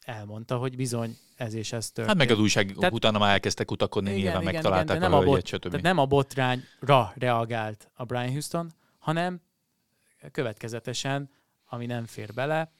elmondta, 0.00 0.56
hogy 0.56 0.76
bizony 0.76 1.18
ez 1.36 1.54
és 1.54 1.72
ez 1.72 1.90
történt. 1.90 2.06
Hát 2.06 2.16
meg 2.16 2.36
az 2.36 2.42
újság 2.42 2.74
tehát, 2.78 2.92
utána 2.92 3.18
már 3.18 3.32
elkezdtek 3.32 3.66
kutakodni, 3.66 4.08
igen, 4.10 4.22
nyilván 4.22 4.42
igen, 4.42 4.54
megtalálták 4.54 4.96
igen, 4.96 5.12
a, 5.12 5.16
nem 5.16 5.18
a 5.18 5.30
bot, 5.30 5.46
stb. 5.46 5.62
Tehát 5.62 5.82
nem 5.82 5.98
a 5.98 6.06
botrányra 6.06 7.12
reagált 7.14 7.90
a 7.94 8.04
Brian 8.04 8.30
Houston, 8.30 8.72
hanem 8.98 9.40
következetesen, 10.32 11.30
ami 11.64 11.86
nem 11.86 12.06
fér 12.06 12.32
bele, 12.34 12.72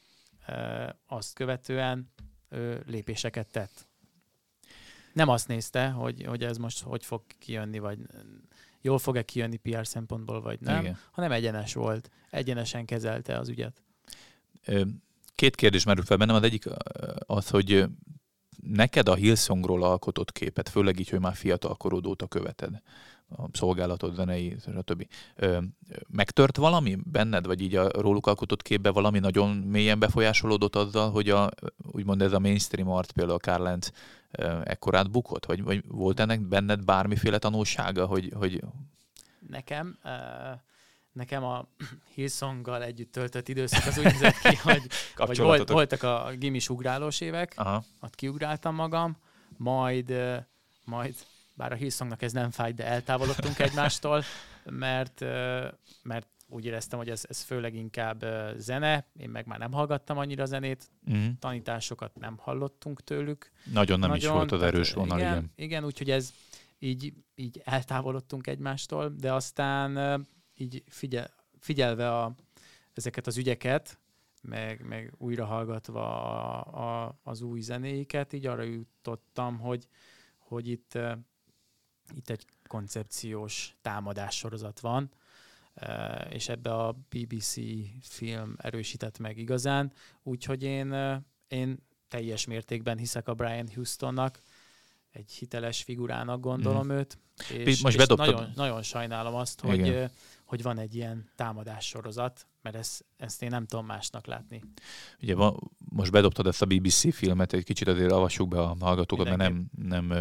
azt 1.07 1.35
követően 1.35 2.13
lépéseket 2.87 3.47
tett. 3.47 3.89
Nem 5.13 5.29
azt 5.29 5.49
nézte, 5.49 5.89
hogy, 5.89 6.25
hogy 6.27 6.45
ez 6.45 6.57
most 6.57 6.83
hogy 6.83 7.05
fog 7.05 7.23
kijönni, 7.39 7.79
vagy 7.79 7.99
jól 8.81 8.99
fog-e 8.99 9.23
kijönni 9.23 9.57
PR 9.57 9.87
szempontból, 9.87 10.41
vagy 10.41 10.61
nem, 10.61 10.81
Igen. 10.81 10.99
hanem 11.11 11.33
egyenes 11.33 11.75
volt. 11.75 12.11
Egyenesen 12.31 12.85
kezelte 12.85 13.39
az 13.39 13.49
ügyet. 13.49 13.83
Két 15.35 15.55
kérdés 15.55 15.85
merül 15.85 16.05
fel 16.05 16.17
bennem. 16.17 16.35
Az 16.35 16.43
egyik 16.43 16.65
az, 17.27 17.49
hogy 17.49 17.85
neked 18.63 19.09
a 19.09 19.15
Hillsongról 19.15 19.83
alkotott 19.83 20.33
képet, 20.33 20.69
főleg 20.69 20.99
így, 20.99 21.09
hogy 21.09 21.21
már 21.21 21.35
fiatal 21.35 21.75
korod 21.75 22.07
óta 22.07 22.27
követed 22.27 22.83
a 23.37 23.43
szolgálatod, 23.53 24.15
zenei, 24.15 24.57
stb. 24.61 25.07
Megtört 26.09 26.57
valami 26.57 26.97
benned, 27.05 27.47
vagy 27.47 27.61
így 27.61 27.77
a 27.77 27.89
róluk 28.01 28.27
alkotott 28.27 28.63
képbe 28.63 28.91
valami 28.91 29.19
nagyon 29.19 29.57
mélyen 29.57 29.99
befolyásolódott 29.99 30.77
azzal, 30.77 31.11
hogy 31.11 31.29
a, 31.31 31.51
úgymond 31.93 32.23
ez 32.23 32.33
a 32.33 32.39
mainstream 32.39 32.89
art, 32.89 33.13
például 33.13 33.37
a 33.37 33.51
Karl 33.51 33.63
Lenz 33.63 33.93
ekkorát 34.65 35.11
bukott? 35.11 35.45
Vagy, 35.45 35.63
vagy 35.63 35.85
volt 35.89 36.21
ennek 36.21 36.41
benned 36.41 36.85
bármiféle 36.85 37.39
tanulsága, 37.39 38.07
hogy... 38.07 38.33
hogy... 38.35 38.61
Nekem 39.49 39.99
uh 40.05 40.11
nekem 41.13 41.45
a 41.45 41.67
Hillsonggal 42.15 42.83
együtt 42.83 43.13
töltött 43.13 43.49
időszak 43.49 43.87
az 43.87 43.99
úgy 43.99 44.05
nézett 44.05 44.39
ki, 44.39 44.57
hogy, 44.71 44.83
hogy 45.15 45.39
volt, 45.39 45.69
voltak 45.69 46.03
a 46.03 46.31
gimis 46.39 46.69
ugrálós 46.69 47.21
évek, 47.21 47.53
Aha. 47.57 47.85
ott 48.01 48.15
kiugráltam 48.15 48.75
magam, 48.75 49.17
majd, 49.57 50.15
majd 50.85 51.15
bár 51.61 51.73
a 51.73 51.75
Hillsongnak 51.75 52.23
ez 52.23 52.33
nem 52.33 52.51
fájt, 52.51 52.75
de 52.75 52.87
eltávolodtunk 52.87 53.59
egymástól, 53.69 54.23
mert, 54.65 55.21
mert 56.03 56.27
úgy 56.49 56.65
éreztem, 56.65 56.99
hogy 56.99 57.09
ez, 57.09 57.25
ez 57.29 57.43
főleg 57.43 57.75
inkább 57.75 58.25
zene, 58.57 59.07
én 59.19 59.31
meg 59.31 59.47
már 59.47 59.59
nem 59.59 59.73
hallgattam 59.73 60.19
annyira 60.19 60.45
zenét, 60.45 60.91
uh-huh. 61.07 61.25
tanításokat 61.39 62.19
nem 62.19 62.37
hallottunk 62.37 63.05
tőlük. 63.05 63.51
Nagyon 63.73 63.99
nem 63.99 64.11
Nagyon, 64.11 64.31
is 64.31 64.37
volt 64.37 64.53
az 64.53 64.63
erős 64.63 64.93
vonal, 64.93 65.19
igen. 65.19 65.33
Igen, 65.33 65.51
igen 65.57 65.85
úgyhogy 65.85 66.11
ez 66.11 66.33
így, 66.79 67.13
így 67.35 67.61
eltávolodtunk 67.65 68.47
egymástól, 68.47 69.15
de 69.19 69.33
aztán 69.33 70.27
így 70.55 70.83
figyel, 70.89 71.31
figyelve 71.59 72.17
a, 72.17 72.35
ezeket 72.95 73.27
az 73.27 73.37
ügyeket, 73.37 73.99
meg, 74.43 74.87
meg 74.89 75.13
újra 75.19 75.45
hallgatva 75.45 76.23
a, 76.23 77.05
a, 77.05 77.19
az 77.23 77.41
új 77.41 77.61
zenéiket, 77.61 78.33
így 78.33 78.47
arra 78.47 78.63
jutottam, 78.63 79.59
hogy, 79.59 79.87
hogy 80.39 80.69
itt, 80.69 80.99
itt 82.15 82.31
egy 82.31 82.45
koncepciós 82.67 83.77
támadás 83.83 84.37
sorozat 84.37 84.81
van, 84.81 85.11
és 86.31 86.49
ebbe 86.49 86.75
a 86.75 86.93
BBC 86.93 87.55
film 88.03 88.55
erősített 88.57 89.19
meg 89.19 89.39
igazán, 89.39 89.93
úgyhogy 90.23 90.63
én, 90.63 90.95
én 91.49 91.79
teljes 92.09 92.47
mértékben 92.47 92.99
hiszek 92.99 93.29
a 93.29 93.35
Brian 93.35 93.69
Houstonnak, 93.75 94.43
egy 95.11 95.33
hiteles 95.33 95.83
figurának 95.83 96.41
gondolom 96.41 96.87
mm. 96.87 96.91
őt, 96.91 97.19
és, 97.49 97.83
Most 97.83 98.01
és 98.01 98.07
nagyon, 98.07 98.53
nagyon 98.55 98.83
sajnálom 98.83 99.35
azt, 99.35 99.61
hogy, 99.61 100.11
hogy 100.45 100.63
van 100.63 100.79
egy 100.79 100.95
ilyen 100.95 101.31
támadás 101.37 101.87
sorozat, 101.87 102.47
mert 102.63 102.77
ezt, 102.77 103.05
ezt 103.17 103.43
én 103.43 103.49
nem 103.49 103.67
tudom 103.67 103.87
másnak 103.87 104.27
látni. 104.27 104.63
Ugye 105.23 105.35
van, 105.35 105.71
most 105.89 106.11
bedobtad 106.11 106.47
ezt 106.47 106.63
a 106.63 106.67
BBC 106.67 107.15
filmet, 107.15 107.53
egy 107.53 107.65
kicsit 107.65 107.89
azért 107.89 108.13
avassuk 108.13 108.49
be 108.49 108.61
a 108.61 108.77
hallgatókat, 108.81 109.27
mert 109.27 109.39
nem, 109.39 109.71
nem 109.83 110.13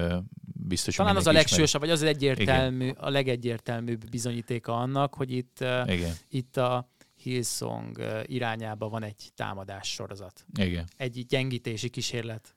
biztos, 0.70 0.96
Talán 0.96 1.16
az 1.16 1.28
a 1.28 1.32
legsősebb, 1.32 1.82
vagy 1.82 1.90
az 1.90 2.02
egyértelmű, 2.02 2.90
a 2.90 3.10
legegyértelműbb 3.10 4.10
bizonyítéka 4.10 4.78
annak, 4.78 5.14
hogy 5.14 5.32
itt, 5.32 5.60
Igen. 5.86 6.14
itt 6.30 6.58
a 6.58 6.90
Hillsong 7.16 8.24
irányába 8.26 8.90
van 8.90 9.04
egy 9.04 9.32
támadás 9.36 9.88
sorozat. 9.88 10.46
Igen. 10.60 10.88
Egy 10.98 11.26
gyengítési 11.26 11.90
kísérlet. 11.90 12.56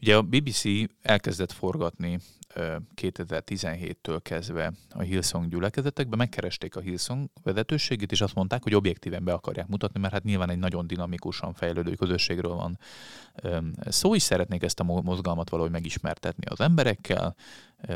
Ugye 0.00 0.16
a 0.16 0.22
BBC 0.22 0.62
elkezdett 1.02 1.52
forgatni 1.52 2.18
2017-től 2.96 4.18
kezdve 4.22 4.72
a 4.90 5.02
Hillsong 5.02 5.48
gyülekezetekbe, 5.48 6.16
megkeresték 6.16 6.76
a 6.76 6.80
Hillsong 6.80 7.28
vezetőségét, 7.42 8.12
és 8.12 8.20
azt 8.20 8.34
mondták, 8.34 8.62
hogy 8.62 8.74
objektíven 8.74 9.24
be 9.24 9.32
akarják 9.32 9.66
mutatni, 9.66 10.00
mert 10.00 10.12
hát 10.12 10.24
nyilván 10.24 10.50
egy 10.50 10.58
nagyon 10.58 10.86
dinamikusan 10.86 11.54
fejlődő 11.54 11.94
közösségről 11.94 12.54
van 12.54 12.78
szó, 13.88 14.14
is 14.14 14.22
szeretnék 14.22 14.62
ezt 14.62 14.80
a 14.80 14.84
mozgalmat 14.84 15.50
valahogy 15.50 15.72
megismertetni 15.72 16.46
az 16.46 16.60
emberekkel, 16.60 17.34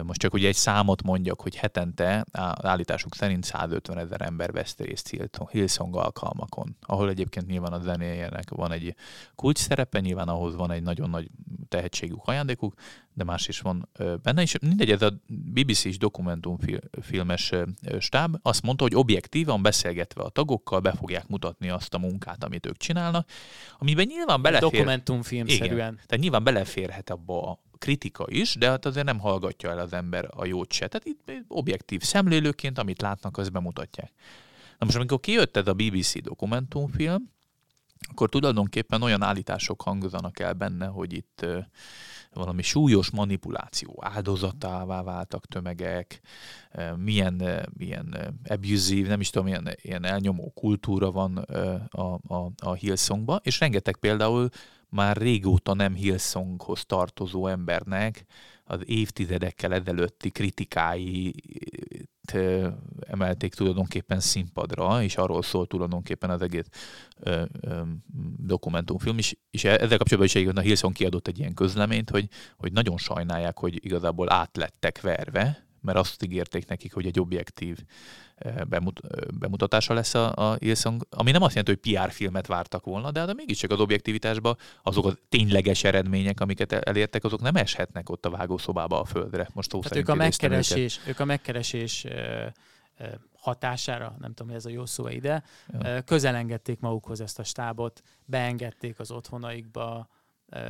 most 0.02 0.20
csak 0.20 0.32
ugye 0.32 0.48
egy 0.48 0.54
számot 0.54 1.02
mondjak, 1.02 1.40
hogy 1.40 1.56
hetente 1.56 2.24
állításuk 2.62 3.14
szerint 3.14 3.44
150 3.44 3.98
ezer 3.98 4.20
ember 4.20 4.52
vesz 4.52 4.76
részt 4.76 5.16
Hillsong 5.50 5.96
alkalmakon, 5.96 6.76
ahol 6.80 7.08
egyébként 7.08 7.46
nyilván 7.46 7.72
a 7.72 7.80
zenéjének 7.80 8.50
van 8.50 8.72
egy 8.72 8.94
kulcs 9.34 9.58
szerepe, 9.58 10.00
nyilván 10.00 10.28
ahhoz 10.28 10.54
van 10.54 10.70
egy 10.70 10.82
nagyon 10.82 11.10
nagy 11.10 11.30
tehetségük, 11.68 12.20
ajándékuk, 12.24 12.74
de 13.12 13.24
más 13.24 13.48
is 13.48 13.60
van 13.60 13.88
benne, 14.22 14.42
és 14.42 14.58
mindegy, 14.60 14.90
ez 14.90 15.02
a 15.02 15.20
BBC-s 15.26 15.98
dokumentumfilmes 15.98 17.52
stáb 17.98 18.36
azt 18.42 18.62
mondta, 18.62 18.84
hogy 18.84 18.94
objektívan 18.94 19.62
beszélgetve 19.62 20.22
a 20.22 20.28
tagokkal 20.28 20.80
be 20.80 20.92
fogják 20.92 21.28
mutatni 21.28 21.68
azt 21.68 21.94
a 21.94 21.98
munkát, 21.98 22.44
amit 22.44 22.66
ők 22.66 22.76
csinálnak, 22.76 23.28
amiben 23.78 24.06
nyilván 24.06 24.42
belefér... 24.42 24.70
Dokumentumfilmszerűen. 24.70 25.72
Igen, 25.72 25.94
tehát 25.94 26.18
nyilván 26.18 26.44
beleférhet 26.44 27.10
abba 27.10 27.50
a 27.50 27.58
kritika 27.78 28.24
is, 28.28 28.54
de 28.54 28.68
hát 28.68 28.86
azért 28.86 29.06
nem 29.06 29.18
hallgatja 29.18 29.70
el 29.70 29.78
az 29.78 29.92
ember 29.92 30.28
a 30.30 30.44
jót 30.44 30.72
se. 30.72 30.88
Tehát 30.88 31.06
itt 31.06 31.44
objektív 31.48 32.02
szemlélőként, 32.02 32.78
amit 32.78 33.02
látnak, 33.02 33.36
az 33.36 33.48
bemutatják. 33.48 34.12
Na 34.78 34.84
most, 34.84 34.96
amikor 34.96 35.20
kijött 35.20 35.56
ez 35.56 35.66
a 35.66 35.72
BBC 35.72 36.22
dokumentumfilm, 36.22 37.30
akkor 38.10 38.28
tulajdonképpen 38.28 39.02
olyan 39.02 39.22
állítások 39.22 39.82
hangzanak 39.82 40.38
el 40.38 40.52
benne, 40.52 40.86
hogy 40.86 41.12
itt 41.12 41.46
valami 42.32 42.62
súlyos 42.62 43.10
manipuláció 43.10 43.98
áldozatává 44.00 45.02
váltak 45.02 45.46
tömegek, 45.46 46.20
milyen, 46.96 47.66
milyen 47.76 48.36
abusive, 48.48 49.08
nem 49.08 49.20
is 49.20 49.30
tudom, 49.30 49.46
milyen, 49.46 49.74
ilyen 49.82 50.04
elnyomó 50.04 50.52
kultúra 50.54 51.10
van 51.10 51.36
a, 51.36 52.14
a, 52.14 52.50
a 52.56 52.72
Hillsongba, 52.72 53.40
és 53.42 53.60
rengeteg 53.60 53.96
például 53.96 54.48
már 54.88 55.16
régóta 55.16 55.74
nem 55.74 55.94
Hillsonghoz 55.94 56.84
tartozó 56.86 57.46
embernek 57.46 58.24
az 58.64 58.80
évtizedekkel 58.84 59.74
ezelőtti 59.74 60.30
kritikái 60.30 61.34
emelték 63.00 63.54
tulajdonképpen 63.54 64.20
színpadra, 64.20 65.02
és 65.02 65.16
arról 65.16 65.42
szól 65.42 65.66
tulajdonképpen 65.66 66.30
az 66.30 66.42
egész 66.42 66.66
ö, 67.20 67.42
ö, 67.60 67.80
dokumentumfilm, 68.36 69.18
és, 69.18 69.36
és 69.50 69.64
e, 69.64 69.70
ezzel 69.70 69.98
kapcsolatban 69.98 70.42
is 70.42 70.56
a 70.56 70.60
Hillsong 70.60 70.94
kiadott 70.94 71.28
egy 71.28 71.38
ilyen 71.38 71.54
közleményt, 71.54 72.10
hogy, 72.10 72.28
hogy 72.56 72.72
nagyon 72.72 72.96
sajnálják, 72.96 73.58
hogy 73.58 73.84
igazából 73.84 74.32
átlettek 74.32 75.00
verve, 75.00 75.67
mert 75.88 76.00
azt 76.00 76.22
ígérték 76.22 76.68
nekik, 76.68 76.92
hogy 76.94 77.06
egy 77.06 77.20
objektív 77.20 77.78
bemut, 78.68 79.00
bemutatása 79.38 79.94
lesz 79.94 80.14
a, 80.14 80.32
a 80.34 80.56
Hillsong, 80.60 81.06
ami 81.10 81.30
nem 81.30 81.42
azt 81.42 81.54
jelenti, 81.54 81.80
hogy 81.80 81.94
PR 81.94 82.12
filmet 82.12 82.46
vártak 82.46 82.84
volna, 82.84 83.10
de, 83.10 83.24
de 83.24 83.34
mégiscsak 83.34 83.70
az 83.70 83.80
objektivitásban 83.80 84.56
azok 84.82 85.06
a 85.06 85.14
tényleges 85.28 85.84
eredmények, 85.84 86.40
amiket 86.40 86.72
elértek, 86.72 87.24
azok 87.24 87.40
nem 87.40 87.56
eshetnek 87.56 88.10
ott 88.10 88.26
a 88.26 88.30
vágószobába 88.30 89.00
a 89.00 89.04
földre. 89.04 89.48
Most 89.52 89.70
szó 89.70 89.80
ők 89.94 90.08
a 90.08 90.14
megkeresés, 90.14 91.00
ők 91.06 91.20
a 91.20 91.24
megkeresés 91.24 92.06
hatására, 93.40 94.16
nem 94.18 94.30
tudom, 94.30 94.46
hogy 94.46 94.56
ez 94.56 94.64
a 94.64 94.70
jó 94.70 94.86
szó 94.86 95.08
ide, 95.08 95.42
ja. 95.82 96.02
közelengedték 96.02 96.80
magukhoz 96.80 97.20
ezt 97.20 97.38
a 97.38 97.44
stábot, 97.44 98.02
beengedték 98.24 98.98
az 98.98 99.10
otthonaikba, 99.10 100.08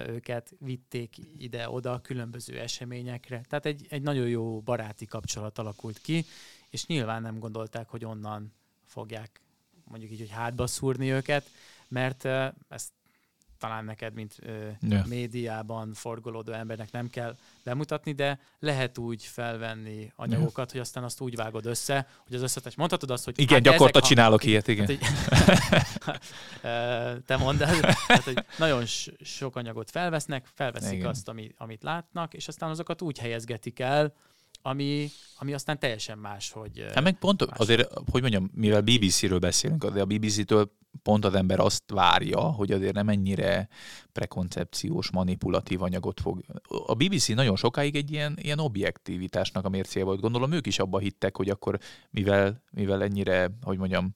őket 0.07 0.55
vitték 0.59 1.17
ide-oda 1.37 2.01
különböző 2.01 2.59
eseményekre. 2.59 3.41
Tehát 3.49 3.67
egy, 3.67 3.87
egy 3.89 4.03
nagyon 4.03 4.29
jó 4.29 4.61
baráti 4.61 5.07
kapcsolat 5.07 5.59
alakult 5.59 5.99
ki, 5.99 6.25
és 6.71 6.87
nyilván 6.87 7.23
nem 7.23 7.39
gondolták, 7.39 7.89
hogy 7.89 8.05
onnan 8.05 8.53
fogják 8.85 9.41
mondjuk 9.85 10.11
így, 10.13 10.19
hogy 10.19 10.31
hátba 10.31 10.67
szúrni 10.67 11.11
őket, 11.11 11.51
mert 11.89 12.25
ezt 12.69 12.93
talán 13.59 13.85
neked, 13.85 14.15
mint 14.15 14.37
ö, 14.43 14.69
yeah. 14.81 15.07
médiában 15.07 15.93
forgolódó 15.95 16.53
embernek 16.53 16.91
nem 16.91 17.09
kell 17.09 17.37
bemutatni, 17.65 18.13
de 18.13 18.41
lehet 18.59 18.99
úgy 18.99 19.25
felvenni 19.25 20.13
anyagokat, 20.17 20.57
yeah. 20.57 20.71
hogy 20.71 20.81
aztán 20.81 21.05
azt 21.05 21.21
úgy 21.21 21.37
vágod 21.37 21.67
össze, 21.67 22.07
hogy 22.27 22.35
az 22.35 22.43
összetes. 22.43 22.75
Mondhatod 22.75 23.11
azt, 23.11 23.25
hogy... 23.25 23.39
Igen, 23.39 23.55
hát 23.55 23.63
gyakorta 23.63 24.01
csinálok 24.01 24.43
a... 24.43 24.47
ilyet, 24.47 24.69
igen. 24.69 24.99
Hát, 26.01 26.25
te 27.27 27.37
mondd 27.37 27.63
el, 27.63 27.97
hát, 28.09 28.23
hogy 28.23 28.45
nagyon 28.59 28.85
sok 29.21 29.57
anyagot 29.57 29.91
felvesznek, 29.91 30.49
felveszik 30.55 30.97
igen. 30.97 31.09
azt, 31.09 31.29
ami, 31.29 31.55
amit 31.57 31.83
látnak, 31.83 32.35
és 32.35 32.49
aztán 32.49 32.71
azokat 32.71 33.03
úgy 33.03 33.19
helyezgetik 33.19 33.79
el, 33.79 34.15
ami, 34.63 35.11
ami 35.39 35.53
aztán 35.53 35.79
teljesen 35.79 36.19
más, 36.19 36.51
hogy... 36.51 36.87
Hát 36.95 37.03
meg 37.03 37.19
pont 37.19 37.47
más 37.47 37.59
azért, 37.59 37.93
hogy 38.11 38.21
mondjam, 38.21 38.51
mivel 38.55 38.81
BBC-ről 38.81 39.39
beszélünk, 39.39 39.85
azért 39.85 40.05
a 40.05 40.07
BBC-től 40.07 40.71
pont 41.03 41.25
az 41.25 41.35
ember 41.35 41.61
azt 41.61 41.83
várja, 41.93 42.41
hogy 42.41 42.73
azért 42.73 42.95
nem 42.95 43.09
ennyire 43.09 43.69
prekoncepciós, 44.13 45.11
manipulatív 45.11 45.83
anyagot 45.83 46.21
fog. 46.21 46.41
A 46.87 46.95
BBC 46.95 47.29
nagyon 47.29 47.57
sokáig 47.57 47.97
egy 47.97 48.11
ilyen, 48.11 48.39
ilyen 48.43 48.59
objektivitásnak 48.59 49.65
a 49.65 49.69
mércéje 49.69 50.05
volt. 50.05 50.21
Gondolom 50.21 50.53
ők 50.53 50.67
is 50.67 50.79
abba 50.79 50.99
hittek, 50.99 51.37
hogy 51.37 51.51
akkor 51.51 51.79
mivel, 52.11 52.63
mivel 52.71 53.03
ennyire, 53.03 53.51
hogy 53.63 53.79
mondjam, 53.79 54.15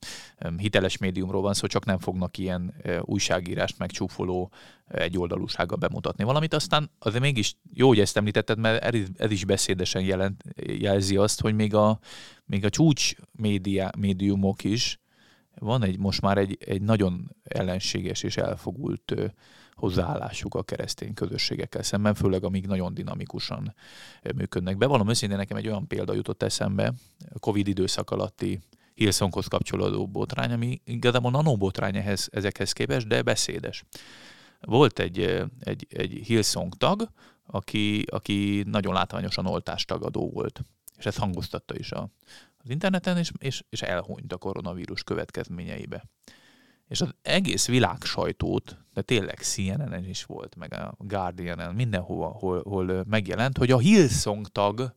hiteles 0.56 0.98
médiumról 0.98 1.42
van 1.42 1.54
szó, 1.54 1.66
csak 1.66 1.85
nem 1.85 1.98
fognak 1.98 2.38
ilyen 2.38 2.74
újságírást 3.00 3.78
megcsúfoló 3.78 4.52
egyoldalúsággal 4.87 5.78
bemutatni 5.78 6.24
valamit. 6.24 6.54
Aztán 6.54 6.90
azért 6.98 7.22
mégis 7.22 7.56
jó, 7.72 7.88
hogy 7.88 8.00
ezt 8.00 8.16
említetted, 8.16 8.58
mert 8.58 8.96
ez 9.16 9.30
is 9.30 9.44
beszédesen 9.44 10.02
jelent, 10.02 10.42
jelzi 10.66 11.16
azt, 11.16 11.40
hogy 11.40 11.54
még 11.54 11.74
a, 11.74 11.98
még 12.44 12.64
a 12.64 12.70
csúcs 12.70 13.12
média, 13.32 13.90
médiumok 13.98 14.64
is 14.64 15.02
van 15.62 15.83
egy 15.83 15.98
most 15.98 16.20
már 16.20 16.38
egy, 16.38 16.57
egy 16.61 16.83
nagyon 16.83 17.37
ellenséges 17.42 18.22
és 18.22 18.37
elfogult 18.37 19.14
hozzáállásuk 19.75 20.55
a 20.55 20.62
keresztény 20.62 21.14
közösségekkel 21.14 21.83
szemben, 21.83 22.14
főleg 22.14 22.44
amíg 22.44 22.66
nagyon 22.66 22.94
dinamikusan 22.94 23.75
működnek. 24.35 24.77
Bevallom 24.77 25.09
őszintén, 25.09 25.38
nekem 25.38 25.57
egy 25.57 25.66
olyan 25.66 25.87
példa 25.87 26.14
jutott 26.14 26.42
eszembe, 26.42 26.92
a 27.35 27.38
Covid 27.38 27.68
időszak 27.68 28.11
alatti 28.11 28.61
Hillsonghoz 28.94 29.46
kapcsolódó 29.46 30.07
botrány, 30.07 30.53
ami 30.53 30.81
igazából 30.85 31.31
nanobotrány 31.31 31.96
ehhez, 31.96 32.29
ezekhez 32.33 32.72
képest, 32.72 33.07
de 33.07 33.22
beszédes. 33.22 33.85
Volt 34.61 34.98
egy, 34.98 35.20
egy, 35.61 35.87
egy 35.90 36.20
Hillsong 36.25 36.75
tag, 36.75 37.09
aki, 37.46 38.05
aki 38.11 38.64
nagyon 38.66 38.92
látványosan 38.92 39.46
oltástagadó 39.46 40.31
volt, 40.31 40.64
és 40.96 41.07
ezt 41.07 41.18
hangoztatta 41.18 41.75
is 41.77 41.92
a, 41.92 42.09
az 42.64 42.70
interneten, 42.70 43.16
és, 43.16 43.33
és, 43.38 43.62
és 43.68 43.83
elhunyt 43.83 44.33
a 44.33 44.37
koronavírus 44.37 45.03
következményeibe. 45.03 46.05
És 46.88 47.01
az 47.01 47.14
egész 47.22 47.66
világ 47.66 48.03
sajtót, 48.03 48.79
de 48.94 49.03
tényleg 49.03 49.38
CNN-en 49.38 50.05
is 50.05 50.25
volt, 50.25 50.57
meg 50.57 50.72
a 50.72 50.94
Guardian-en, 50.98 51.75
mindenhova, 51.75 52.27
hol, 52.27 52.62
hol 52.62 53.05
megjelent, 53.09 53.59
hogy 53.59 53.70
a 53.70 53.79
Hillsong 53.79 54.46
tag, 54.46 54.94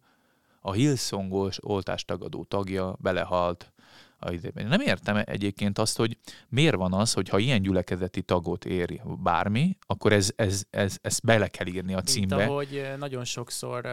a 0.61 0.71
Hillsongos 0.71 1.57
oltástagadó 1.61 2.43
tagja 2.43 2.95
belehalt 2.99 3.73
a 4.19 4.31
izében. 4.31 4.67
Nem 4.67 4.79
értem 4.79 5.21
egyébként 5.25 5.77
azt, 5.79 5.97
hogy 5.97 6.17
miért 6.49 6.75
van 6.75 6.93
az, 6.93 7.13
hogy 7.13 7.29
ha 7.29 7.37
ilyen 7.37 7.61
gyülekezeti 7.61 8.21
tagot 8.21 8.65
éri 8.65 9.01
bármi, 9.23 9.77
akkor 9.81 10.13
ez, 10.13 10.31
ez, 10.35 10.63
ez, 10.69 10.97
ezt 11.01 11.25
bele 11.25 11.47
kell 11.47 11.67
írni 11.67 11.93
a 11.93 12.01
címbe. 12.01 12.35
Mint 12.35 12.49
ahogy 12.49 12.93
nagyon 12.97 13.23
sokszor 13.23 13.85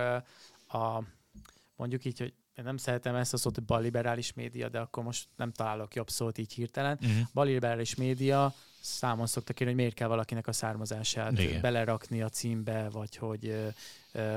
a, 0.66 1.02
mondjuk 1.76 2.04
így, 2.04 2.18
hogy 2.18 2.34
én 2.54 2.64
nem 2.64 2.76
szeretem 2.76 3.14
ezt 3.14 3.32
a 3.32 3.36
szót, 3.36 3.54
hogy 3.54 3.64
balliberális 3.64 4.32
média, 4.32 4.68
de 4.68 4.78
akkor 4.80 5.04
most 5.04 5.28
nem 5.36 5.52
találok 5.52 5.94
jobb 5.94 6.10
szót 6.10 6.38
így 6.38 6.52
hirtelen. 6.52 6.98
Uh-huh. 7.02 7.26
Balliberális 7.32 7.94
média 7.94 8.54
számon 8.80 9.26
szoktak 9.26 9.54
kérni, 9.54 9.72
hogy 9.72 9.82
miért 9.82 9.96
kell 9.96 10.08
valakinek 10.08 10.46
a 10.46 10.52
származását 10.52 11.38
Igen. 11.38 11.60
belerakni 11.60 12.22
a 12.22 12.28
címbe, 12.28 12.88
vagy 12.90 13.16
hogy 13.16 13.46
ö, 13.46 13.68
ö, 14.12 14.36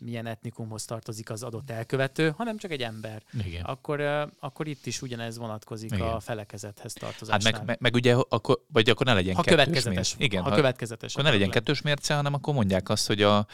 milyen 0.00 0.26
etnikumhoz 0.26 0.84
tartozik 0.84 1.30
az 1.30 1.42
adott 1.42 1.70
elkövető, 1.70 2.32
hanem 2.36 2.56
csak 2.56 2.70
egy 2.70 2.82
ember. 2.82 3.22
Igen. 3.44 3.64
Akkor, 3.64 4.00
akkor 4.40 4.66
itt 4.66 4.86
is 4.86 5.02
ugyanez 5.02 5.38
vonatkozik 5.38 5.92
Igen. 5.92 6.06
a 6.06 6.20
felekezethez 6.20 6.92
tartozásnál. 6.92 7.52
Hát 7.52 7.60
meg, 7.60 7.66
meg, 7.66 7.76
meg 7.80 7.94
ugye, 7.94 8.14
akkor, 8.28 8.64
vagy 8.72 8.90
akkor 8.90 9.06
ne 9.06 9.14
legyen 9.14 9.34
ha 9.34 9.42
kettős 9.42 9.58
következetes, 9.58 9.94
mérce. 9.94 10.24
Igen, 10.24 10.42
ha, 10.42 10.48
ha 10.48 10.54
következetes. 10.54 11.12
Akkor 11.12 11.24
ne 11.24 11.30
legyen 11.30 11.50
kettős 11.50 11.82
mérce, 11.82 12.14
hanem 12.14 12.34
akkor 12.34 12.54
mondják 12.54 12.88
azt, 12.88 13.06
hogy 13.06 13.22
a 13.22 13.46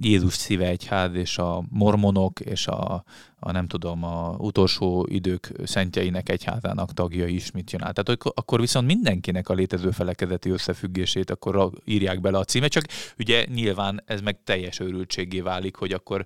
Jézus 0.00 0.34
szíve 0.34 0.66
egyház 0.66 1.14
és 1.14 1.38
a 1.38 1.64
mormonok 1.68 2.40
és 2.40 2.66
a, 2.66 3.04
a 3.42 3.52
nem 3.52 3.66
tudom, 3.66 4.04
a 4.04 4.34
utolsó 4.38 5.06
idők 5.10 5.52
szentjeinek 5.64 6.28
egyházának 6.28 6.92
tagja 6.92 7.26
is 7.26 7.50
mit 7.50 7.66
csinál. 7.66 7.92
Tehát 7.92 8.24
akkor 8.34 8.60
viszont 8.60 8.86
mindenkinek 8.86 9.48
a 9.48 9.54
létező 9.54 9.90
felekezeti 9.90 10.50
összefüggését 10.50 11.30
akkor 11.30 11.70
írják 11.84 12.20
bele 12.20 12.38
a 12.38 12.44
címe, 12.44 12.68
csak 12.68 12.84
ugye 13.18 13.44
nyilván 13.44 14.02
ez 14.06 14.20
meg 14.20 14.42
teljes 14.44 14.80
őrültségé 14.80 15.40
válik, 15.40 15.76
hogy 15.76 15.92
akkor 15.92 16.24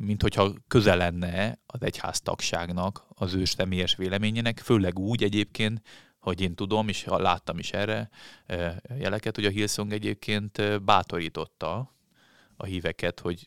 mint 0.00 0.22
hogyha 0.22 0.52
közel 0.68 0.96
lenne 0.96 1.58
az 1.66 1.82
egyház 1.82 2.20
tagságnak 2.20 3.06
az 3.08 3.34
ő 3.34 3.44
személyes 3.44 3.96
véleményének, 3.96 4.58
főleg 4.58 4.98
úgy 4.98 5.22
egyébként, 5.22 5.82
hogy 6.18 6.40
én 6.40 6.54
tudom, 6.54 6.88
és 6.88 7.04
láttam 7.06 7.58
is 7.58 7.70
erre 7.70 8.10
jeleket, 8.98 9.34
hogy 9.34 9.44
a 9.44 9.50
Hillsong 9.50 9.92
egyébként 9.92 10.82
bátorította 10.84 11.94
a 12.56 12.64
híveket, 12.64 13.20
hogy 13.20 13.46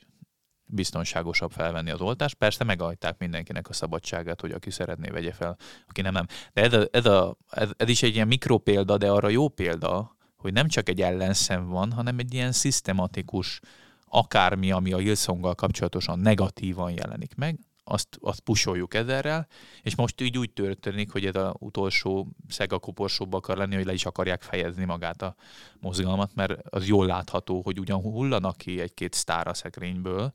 biztonságosabb 0.66 1.52
felvenni 1.52 1.90
az 1.90 2.02
oltást. 2.02 2.36
Persze 2.36 2.64
megadták 2.64 3.18
mindenkinek 3.18 3.70
a 3.70 3.74
szabadságát, 3.74 4.42
hogy 4.42 4.52
aki 4.52 4.72
szeretné, 4.72 5.10
vegye 5.10 5.32
fel, 5.32 5.58
aki 5.88 6.02
nem, 6.02 6.14
nem. 6.14 6.26
De 6.54 6.62
ez, 6.62 6.74
a, 6.74 6.88
ez, 6.92 7.06
a, 7.06 7.38
ez, 7.50 7.70
ez 7.78 7.90
is 7.90 8.04
egy 8.04 8.16
ilyen 8.16 8.28
mikropélda, 8.28 8.98
de 8.98 9.12
arra 9.12 9.30
jó 9.30 9.48
példa, 9.48 10.16
hogy 10.38 10.54
nem 10.54 10.68
csak 10.68 10.90
egy 10.90 11.02
ellenszem 11.02 11.68
van, 11.68 11.92
hanem 11.92 12.20
egy 12.20 12.34
ilyen 12.34 12.52
szisztematikus 12.52 13.60
akármi, 14.06 14.72
ami 14.72 14.94
a 14.94 14.98
Hillsonggal 14.98 15.56
kapcsolatosan 15.56 16.20
negatívan 16.20 16.92
jelenik 16.92 17.36
meg, 17.36 17.60
azt, 17.88 18.18
azt 18.22 18.40
pusoljuk 18.40 18.94
ezerrel, 18.94 19.48
és 19.82 19.96
most 19.96 20.22
így 20.22 20.38
úgy 20.38 20.52
történik, 20.52 21.12
hogy 21.12 21.26
ez 21.26 21.36
az 21.36 21.54
utolsó 21.60 22.28
szegakoporsóbb 22.48 23.34
akar 23.34 23.58
lenni, 23.58 23.76
hogy 23.76 23.86
le 23.86 23.94
is 23.94 24.06
akarják 24.06 24.42
fejezni 24.42 24.86
magát 24.86 25.22
a 25.22 25.36
mozgalmat, 25.80 26.36
mert 26.36 26.68
az 26.70 26.88
jól 26.88 27.06
látható, 27.06 27.62
hogy 27.62 27.80
ugyan 27.80 28.02
hullanak 28.02 28.58
ki 28.58 28.80
egy-két 28.80 29.14
sztár 29.14 29.48
a 29.48 29.54
szekrényből, 29.54 30.34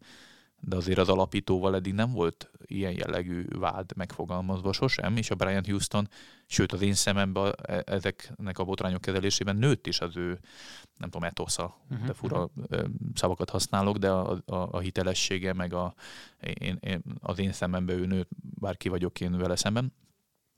de 0.61 0.77
azért 0.77 0.99
az 0.99 1.09
alapítóval 1.09 1.75
eddig 1.75 1.93
nem 1.95 2.13
volt 2.13 2.51
ilyen 2.67 2.93
jellegű 2.93 3.45
vád 3.49 3.97
megfogalmazva 3.97 4.73
sosem, 4.73 5.17
és 5.17 5.31
a 5.31 5.35
Brian 5.35 5.65
Houston, 5.65 6.09
sőt 6.47 6.73
az 6.73 6.83
én 6.83 6.95
szememben 6.95 7.55
e, 7.63 7.83
ezeknek 7.87 8.59
a 8.59 8.65
botrányok 8.65 9.01
kezelésében 9.01 9.57
nőtt 9.57 9.87
is 9.87 10.01
az 10.01 10.17
ő, 10.17 10.39
nem 10.97 11.11
tudom, 11.11 11.29
etosza, 11.29 11.77
uh-huh. 11.91 12.07
de 12.07 12.13
fura 12.13 12.49
uh, 12.55 12.85
szavakat 13.15 13.51
használok, 13.51 13.97
de 13.97 14.11
a, 14.11 14.31
a, 14.47 14.55
a 14.55 14.79
hitelessége, 14.79 15.53
meg 15.53 15.73
a, 15.73 15.95
én, 16.41 16.79
én, 16.81 17.03
az 17.21 17.39
én 17.39 17.53
szememben 17.53 17.99
ő 17.99 18.07
nőtt, 18.07 18.29
bárki 18.61 18.89
vagyok 18.89 19.21
én 19.21 19.39
vele 19.39 19.57
szemben. 19.57 19.93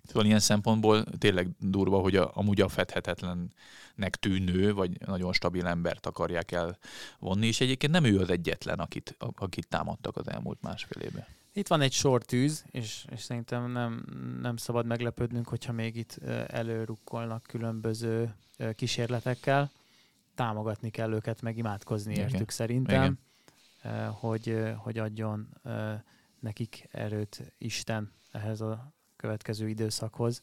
Szóval 0.02 0.24
ilyen 0.24 0.40
szempontból 0.40 1.04
tényleg 1.18 1.48
durva, 1.58 1.98
hogy 1.98 2.16
a, 2.16 2.30
amúgy 2.34 2.60
a 2.60 2.68
fedhetetlennek 2.68 4.16
tűnő, 4.20 4.74
vagy 4.74 5.00
nagyon 5.06 5.32
stabil 5.32 5.66
embert 5.66 6.06
akarják 6.06 6.52
elvonni, 6.52 7.46
és 7.46 7.60
egyébként 7.60 7.92
nem 7.92 8.04
ő 8.04 8.18
az 8.18 8.30
egyetlen, 8.30 8.78
akit, 8.78 9.16
akit 9.18 9.68
támadtak 9.68 10.16
az 10.16 10.28
elmúlt 10.28 10.62
másfél 10.62 11.02
évben. 11.02 11.26
Itt 11.52 11.68
van 11.68 11.80
egy 11.80 11.92
sor 11.92 12.24
tűz, 12.24 12.64
és, 12.70 13.04
és 13.10 13.20
szerintem 13.20 13.70
nem, 13.70 14.04
nem 14.40 14.56
szabad 14.56 14.86
meglepődnünk, 14.86 15.48
hogyha 15.48 15.72
még 15.72 15.96
itt 15.96 16.18
előrukkolnak 16.46 17.42
különböző 17.42 18.34
kísérletekkel. 18.74 19.70
Támogatni 20.34 20.90
kell 20.90 21.12
őket, 21.12 21.42
meg 21.42 21.56
imádkozni 21.56 22.12
Igen. 22.12 22.28
értük 22.28 22.50
szerintem, 22.50 23.18
Igen. 23.82 24.10
hogy, 24.10 24.62
hogy 24.76 24.98
adjon 24.98 25.48
nekik 26.40 26.88
erőt 26.90 27.52
Isten 27.58 28.12
ehhez 28.32 28.60
a 28.60 28.92
következő 29.22 29.68
időszakhoz, 29.68 30.42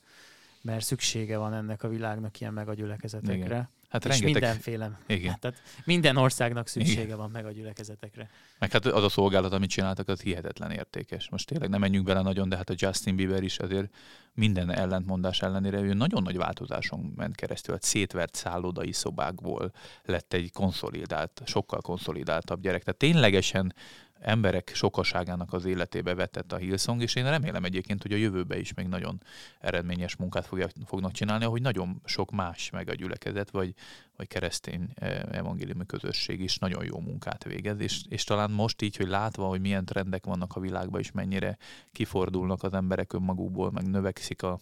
mert 0.61 0.85
szüksége 0.85 1.37
van 1.37 1.53
ennek 1.53 1.83
a 1.83 1.87
világnak 1.87 2.39
ilyen 2.39 2.53
megagyülekezetekre. 2.53 3.45
Igen. 3.45 3.69
Hát 3.89 4.05
és 4.05 4.09
rengeteg... 4.09 4.33
mindenféle. 4.33 4.99
Igen. 5.07 5.31
Hát, 5.31 5.39
tehát 5.39 5.61
minden 5.85 6.17
országnak 6.17 6.67
szüksége 6.67 7.01
Igen. 7.01 7.17
van 7.17 7.29
meg 7.29 7.45
a 7.45 7.51
gyülekezetekre. 7.51 8.29
Meg 8.59 8.71
hát 8.71 8.85
az 8.85 9.03
a 9.03 9.09
szolgálat, 9.09 9.53
amit 9.53 9.69
csináltak, 9.69 10.07
az 10.07 10.21
hihetetlen 10.21 10.71
értékes. 10.71 11.29
Most 11.29 11.47
tényleg 11.47 11.69
nem 11.69 11.79
menjünk 11.79 12.05
bele 12.05 12.21
nagyon, 12.21 12.49
de 12.49 12.55
hát 12.55 12.69
a 12.69 12.73
Justin 12.77 13.15
Bieber 13.15 13.43
is 13.43 13.59
azért 13.59 13.95
minden 14.33 14.71
ellentmondás 14.71 15.41
ellenére 15.41 15.79
ő 15.79 15.93
nagyon 15.93 16.23
nagy 16.23 16.37
változáson 16.37 17.13
ment 17.15 17.35
keresztül. 17.35 17.73
Hát 17.73 17.83
szétvert 17.83 18.35
szállodai 18.35 18.91
szobákból 18.91 19.71
lett 20.03 20.33
egy 20.33 20.51
konszolidált, 20.51 21.41
sokkal 21.45 21.81
konszolidáltabb 21.81 22.61
gyerek. 22.61 22.83
Tehát 22.83 22.99
ténylegesen 22.99 23.73
emberek 24.19 24.71
sokaságának 24.73 25.53
az 25.53 25.65
életébe 25.65 26.13
vetett 26.15 26.51
a 26.51 26.57
Hillsong, 26.57 27.01
és 27.01 27.15
én 27.15 27.29
remélem 27.29 27.63
egyébként, 27.63 28.01
hogy 28.01 28.11
a 28.11 28.17
jövőbe 28.17 28.59
is 28.59 28.73
még 28.73 28.87
nagyon 28.87 29.21
eredményes 29.59 30.15
munkát 30.15 30.45
fogja, 30.45 30.67
fognak 30.85 31.11
csinálni, 31.11 31.45
ahogy 31.45 31.61
nagyon 31.61 32.01
sok 32.05 32.31
más 32.31 32.69
meg 32.69 32.89
a 32.89 32.93
gyülekezet, 32.93 33.49
vagy, 33.49 33.73
vagy 34.15 34.27
keresztény 34.27 34.89
eh, 34.95 35.21
evangéliumi 35.31 35.85
közösség 35.85 36.41
is 36.41 36.57
nagyon 36.57 36.85
jó 36.85 36.99
munkát 36.99 37.43
végez, 37.43 37.79
és, 37.79 38.01
és 38.09 38.23
talán 38.23 38.51
most 38.51 38.81
így, 38.81 38.95
hogy 38.95 39.07
látva, 39.07 39.47
hogy 39.47 39.61
milyen 39.61 39.85
trendek 39.85 40.25
vannak 40.25 40.55
a 40.55 40.59
világban, 40.59 40.99
és 40.99 41.11
mennyire 41.11 41.57
kifordulnak 41.91 42.63
az 42.63 42.73
emberek 42.73 43.13
önmagukból, 43.13 43.71
meg 43.71 43.87
növekszik 43.87 44.43
a, 44.43 44.59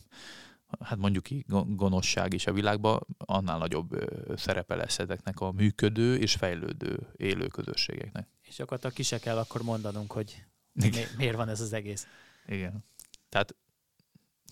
hát 0.80 0.98
mondjuk 0.98 1.24
ki 1.24 1.46
gonoszság 1.68 2.34
is 2.34 2.48
a 2.48 2.54
világban, 2.54 3.06
annál 3.18 3.58
nagyobb 3.58 3.90
szerepe 4.36 4.76
lesz 4.76 5.00
ezeknek 5.00 5.40
a 5.40 5.52
működő 5.52 6.18
és 6.18 6.34
fejlődő 6.34 7.00
élő 7.16 7.48
közösségeknek. 7.48 8.28
És 8.42 8.60
akkor 8.60 8.80
ki 8.94 9.04
se 9.04 9.20
kell 9.20 9.38
akkor 9.38 9.62
mondanunk, 9.62 10.12
hogy 10.12 10.44
mi, 10.72 10.90
miért 11.18 11.36
van 11.36 11.50
ez 11.50 11.62
az 11.62 11.74
egész. 11.74 12.08
Igen. 12.48 12.86
Tehát 13.30 13.56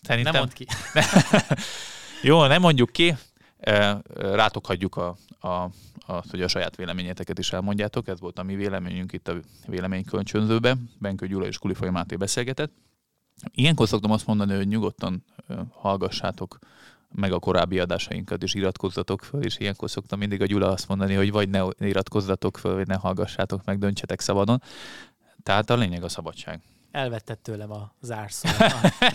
szerintem... 0.01 0.33
Nem 0.33 0.41
mond 0.41 0.53
ki. 0.53 0.65
Jó, 2.29 2.45
nem 2.45 2.61
mondjuk 2.61 2.91
ki. 2.91 3.15
Rátok 4.13 4.65
hagyjuk 4.65 4.95
a, 4.95 5.17
a, 5.39 5.69
azt, 6.05 6.29
hogy 6.29 6.41
a 6.41 6.47
saját 6.47 6.75
véleményeteket 6.75 7.39
is 7.39 7.51
elmondjátok. 7.51 8.07
Ez 8.07 8.19
volt 8.19 8.39
a 8.39 8.43
mi 8.43 8.55
véleményünk 8.55 9.13
itt 9.13 9.27
a 9.27 9.39
véleménykölcsönzőben. 9.67 10.89
Benkő 10.99 11.27
Gyula 11.27 11.45
és 11.45 11.57
Kulifai 11.57 11.89
Máté 11.89 12.15
beszélgetett. 12.15 12.73
Ilyenkor 13.51 13.87
szoktam 13.87 14.11
azt 14.11 14.27
mondani, 14.27 14.55
hogy 14.55 14.67
nyugodtan 14.67 15.23
hallgassátok 15.69 16.59
meg 17.15 17.31
a 17.31 17.39
korábbi 17.39 17.79
adásainkat, 17.79 18.43
és 18.43 18.53
iratkozzatok 18.53 19.23
föl, 19.23 19.43
és 19.43 19.57
ilyenkor 19.57 19.89
szoktam 19.89 20.19
mindig 20.19 20.41
a 20.41 20.45
Gyula 20.45 20.71
azt 20.71 20.87
mondani, 20.87 21.13
hogy 21.13 21.31
vagy 21.31 21.49
ne 21.49 21.63
iratkozzatok 21.79 22.57
föl, 22.57 22.75
vagy 22.75 22.87
ne 22.87 22.95
hallgassátok 22.95 23.65
meg, 23.65 23.79
döntsetek 23.79 24.19
szabadon. 24.19 24.61
Tehát 25.43 25.69
a 25.69 25.75
lényeg 25.75 26.03
a 26.03 26.09
szabadság. 26.09 26.61
Elvetted 26.91 27.37
tőlem 27.37 27.71
a 27.71 27.93
zárszó. 28.01 28.49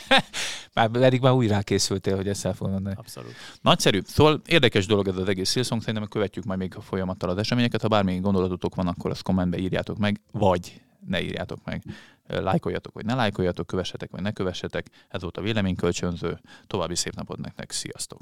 már 0.74 0.88
pedig 0.90 1.20
már 1.20 1.32
úgy 1.32 1.48
rákészültél, 1.48 2.16
hogy 2.16 2.28
ezt 2.28 2.44
el 2.44 2.54
fogod 2.54 2.72
mondani. 2.72 2.94
Abszolút. 2.98 3.32
Nagyszerű. 3.60 4.00
Szóval 4.04 4.40
érdekes 4.46 4.86
dolog 4.86 5.08
ez 5.08 5.16
az 5.16 5.28
egész 5.28 5.50
Silsong, 5.50 5.80
szerintem 5.82 6.08
követjük 6.08 6.44
majd 6.44 6.58
még 6.58 6.76
a 6.76 6.80
folyamattal 6.80 7.30
az 7.30 7.36
eseményeket. 7.36 7.82
Ha 7.82 7.88
bármilyen 7.88 8.22
gondolatotok 8.22 8.74
van, 8.74 8.86
akkor 8.86 9.10
azt 9.10 9.22
kommentbe 9.22 9.58
írjátok 9.58 9.98
meg, 9.98 10.20
vagy 10.32 10.80
ne 11.06 11.20
írjátok 11.22 11.64
meg 11.64 11.82
lájkoljatok, 12.26 12.94
vagy 12.94 13.04
ne 13.04 13.14
lájkoljatok, 13.14 13.66
kövessetek, 13.66 14.10
vagy 14.10 14.22
ne 14.22 14.32
kövessetek. 14.32 14.86
Ez 15.08 15.22
volt 15.22 15.36
a 15.36 15.42
véleménykölcsönző. 15.42 16.40
További 16.66 16.94
szép 16.94 17.14
napot 17.14 17.38
nektek, 17.38 17.70
sziasztok! 17.70 18.20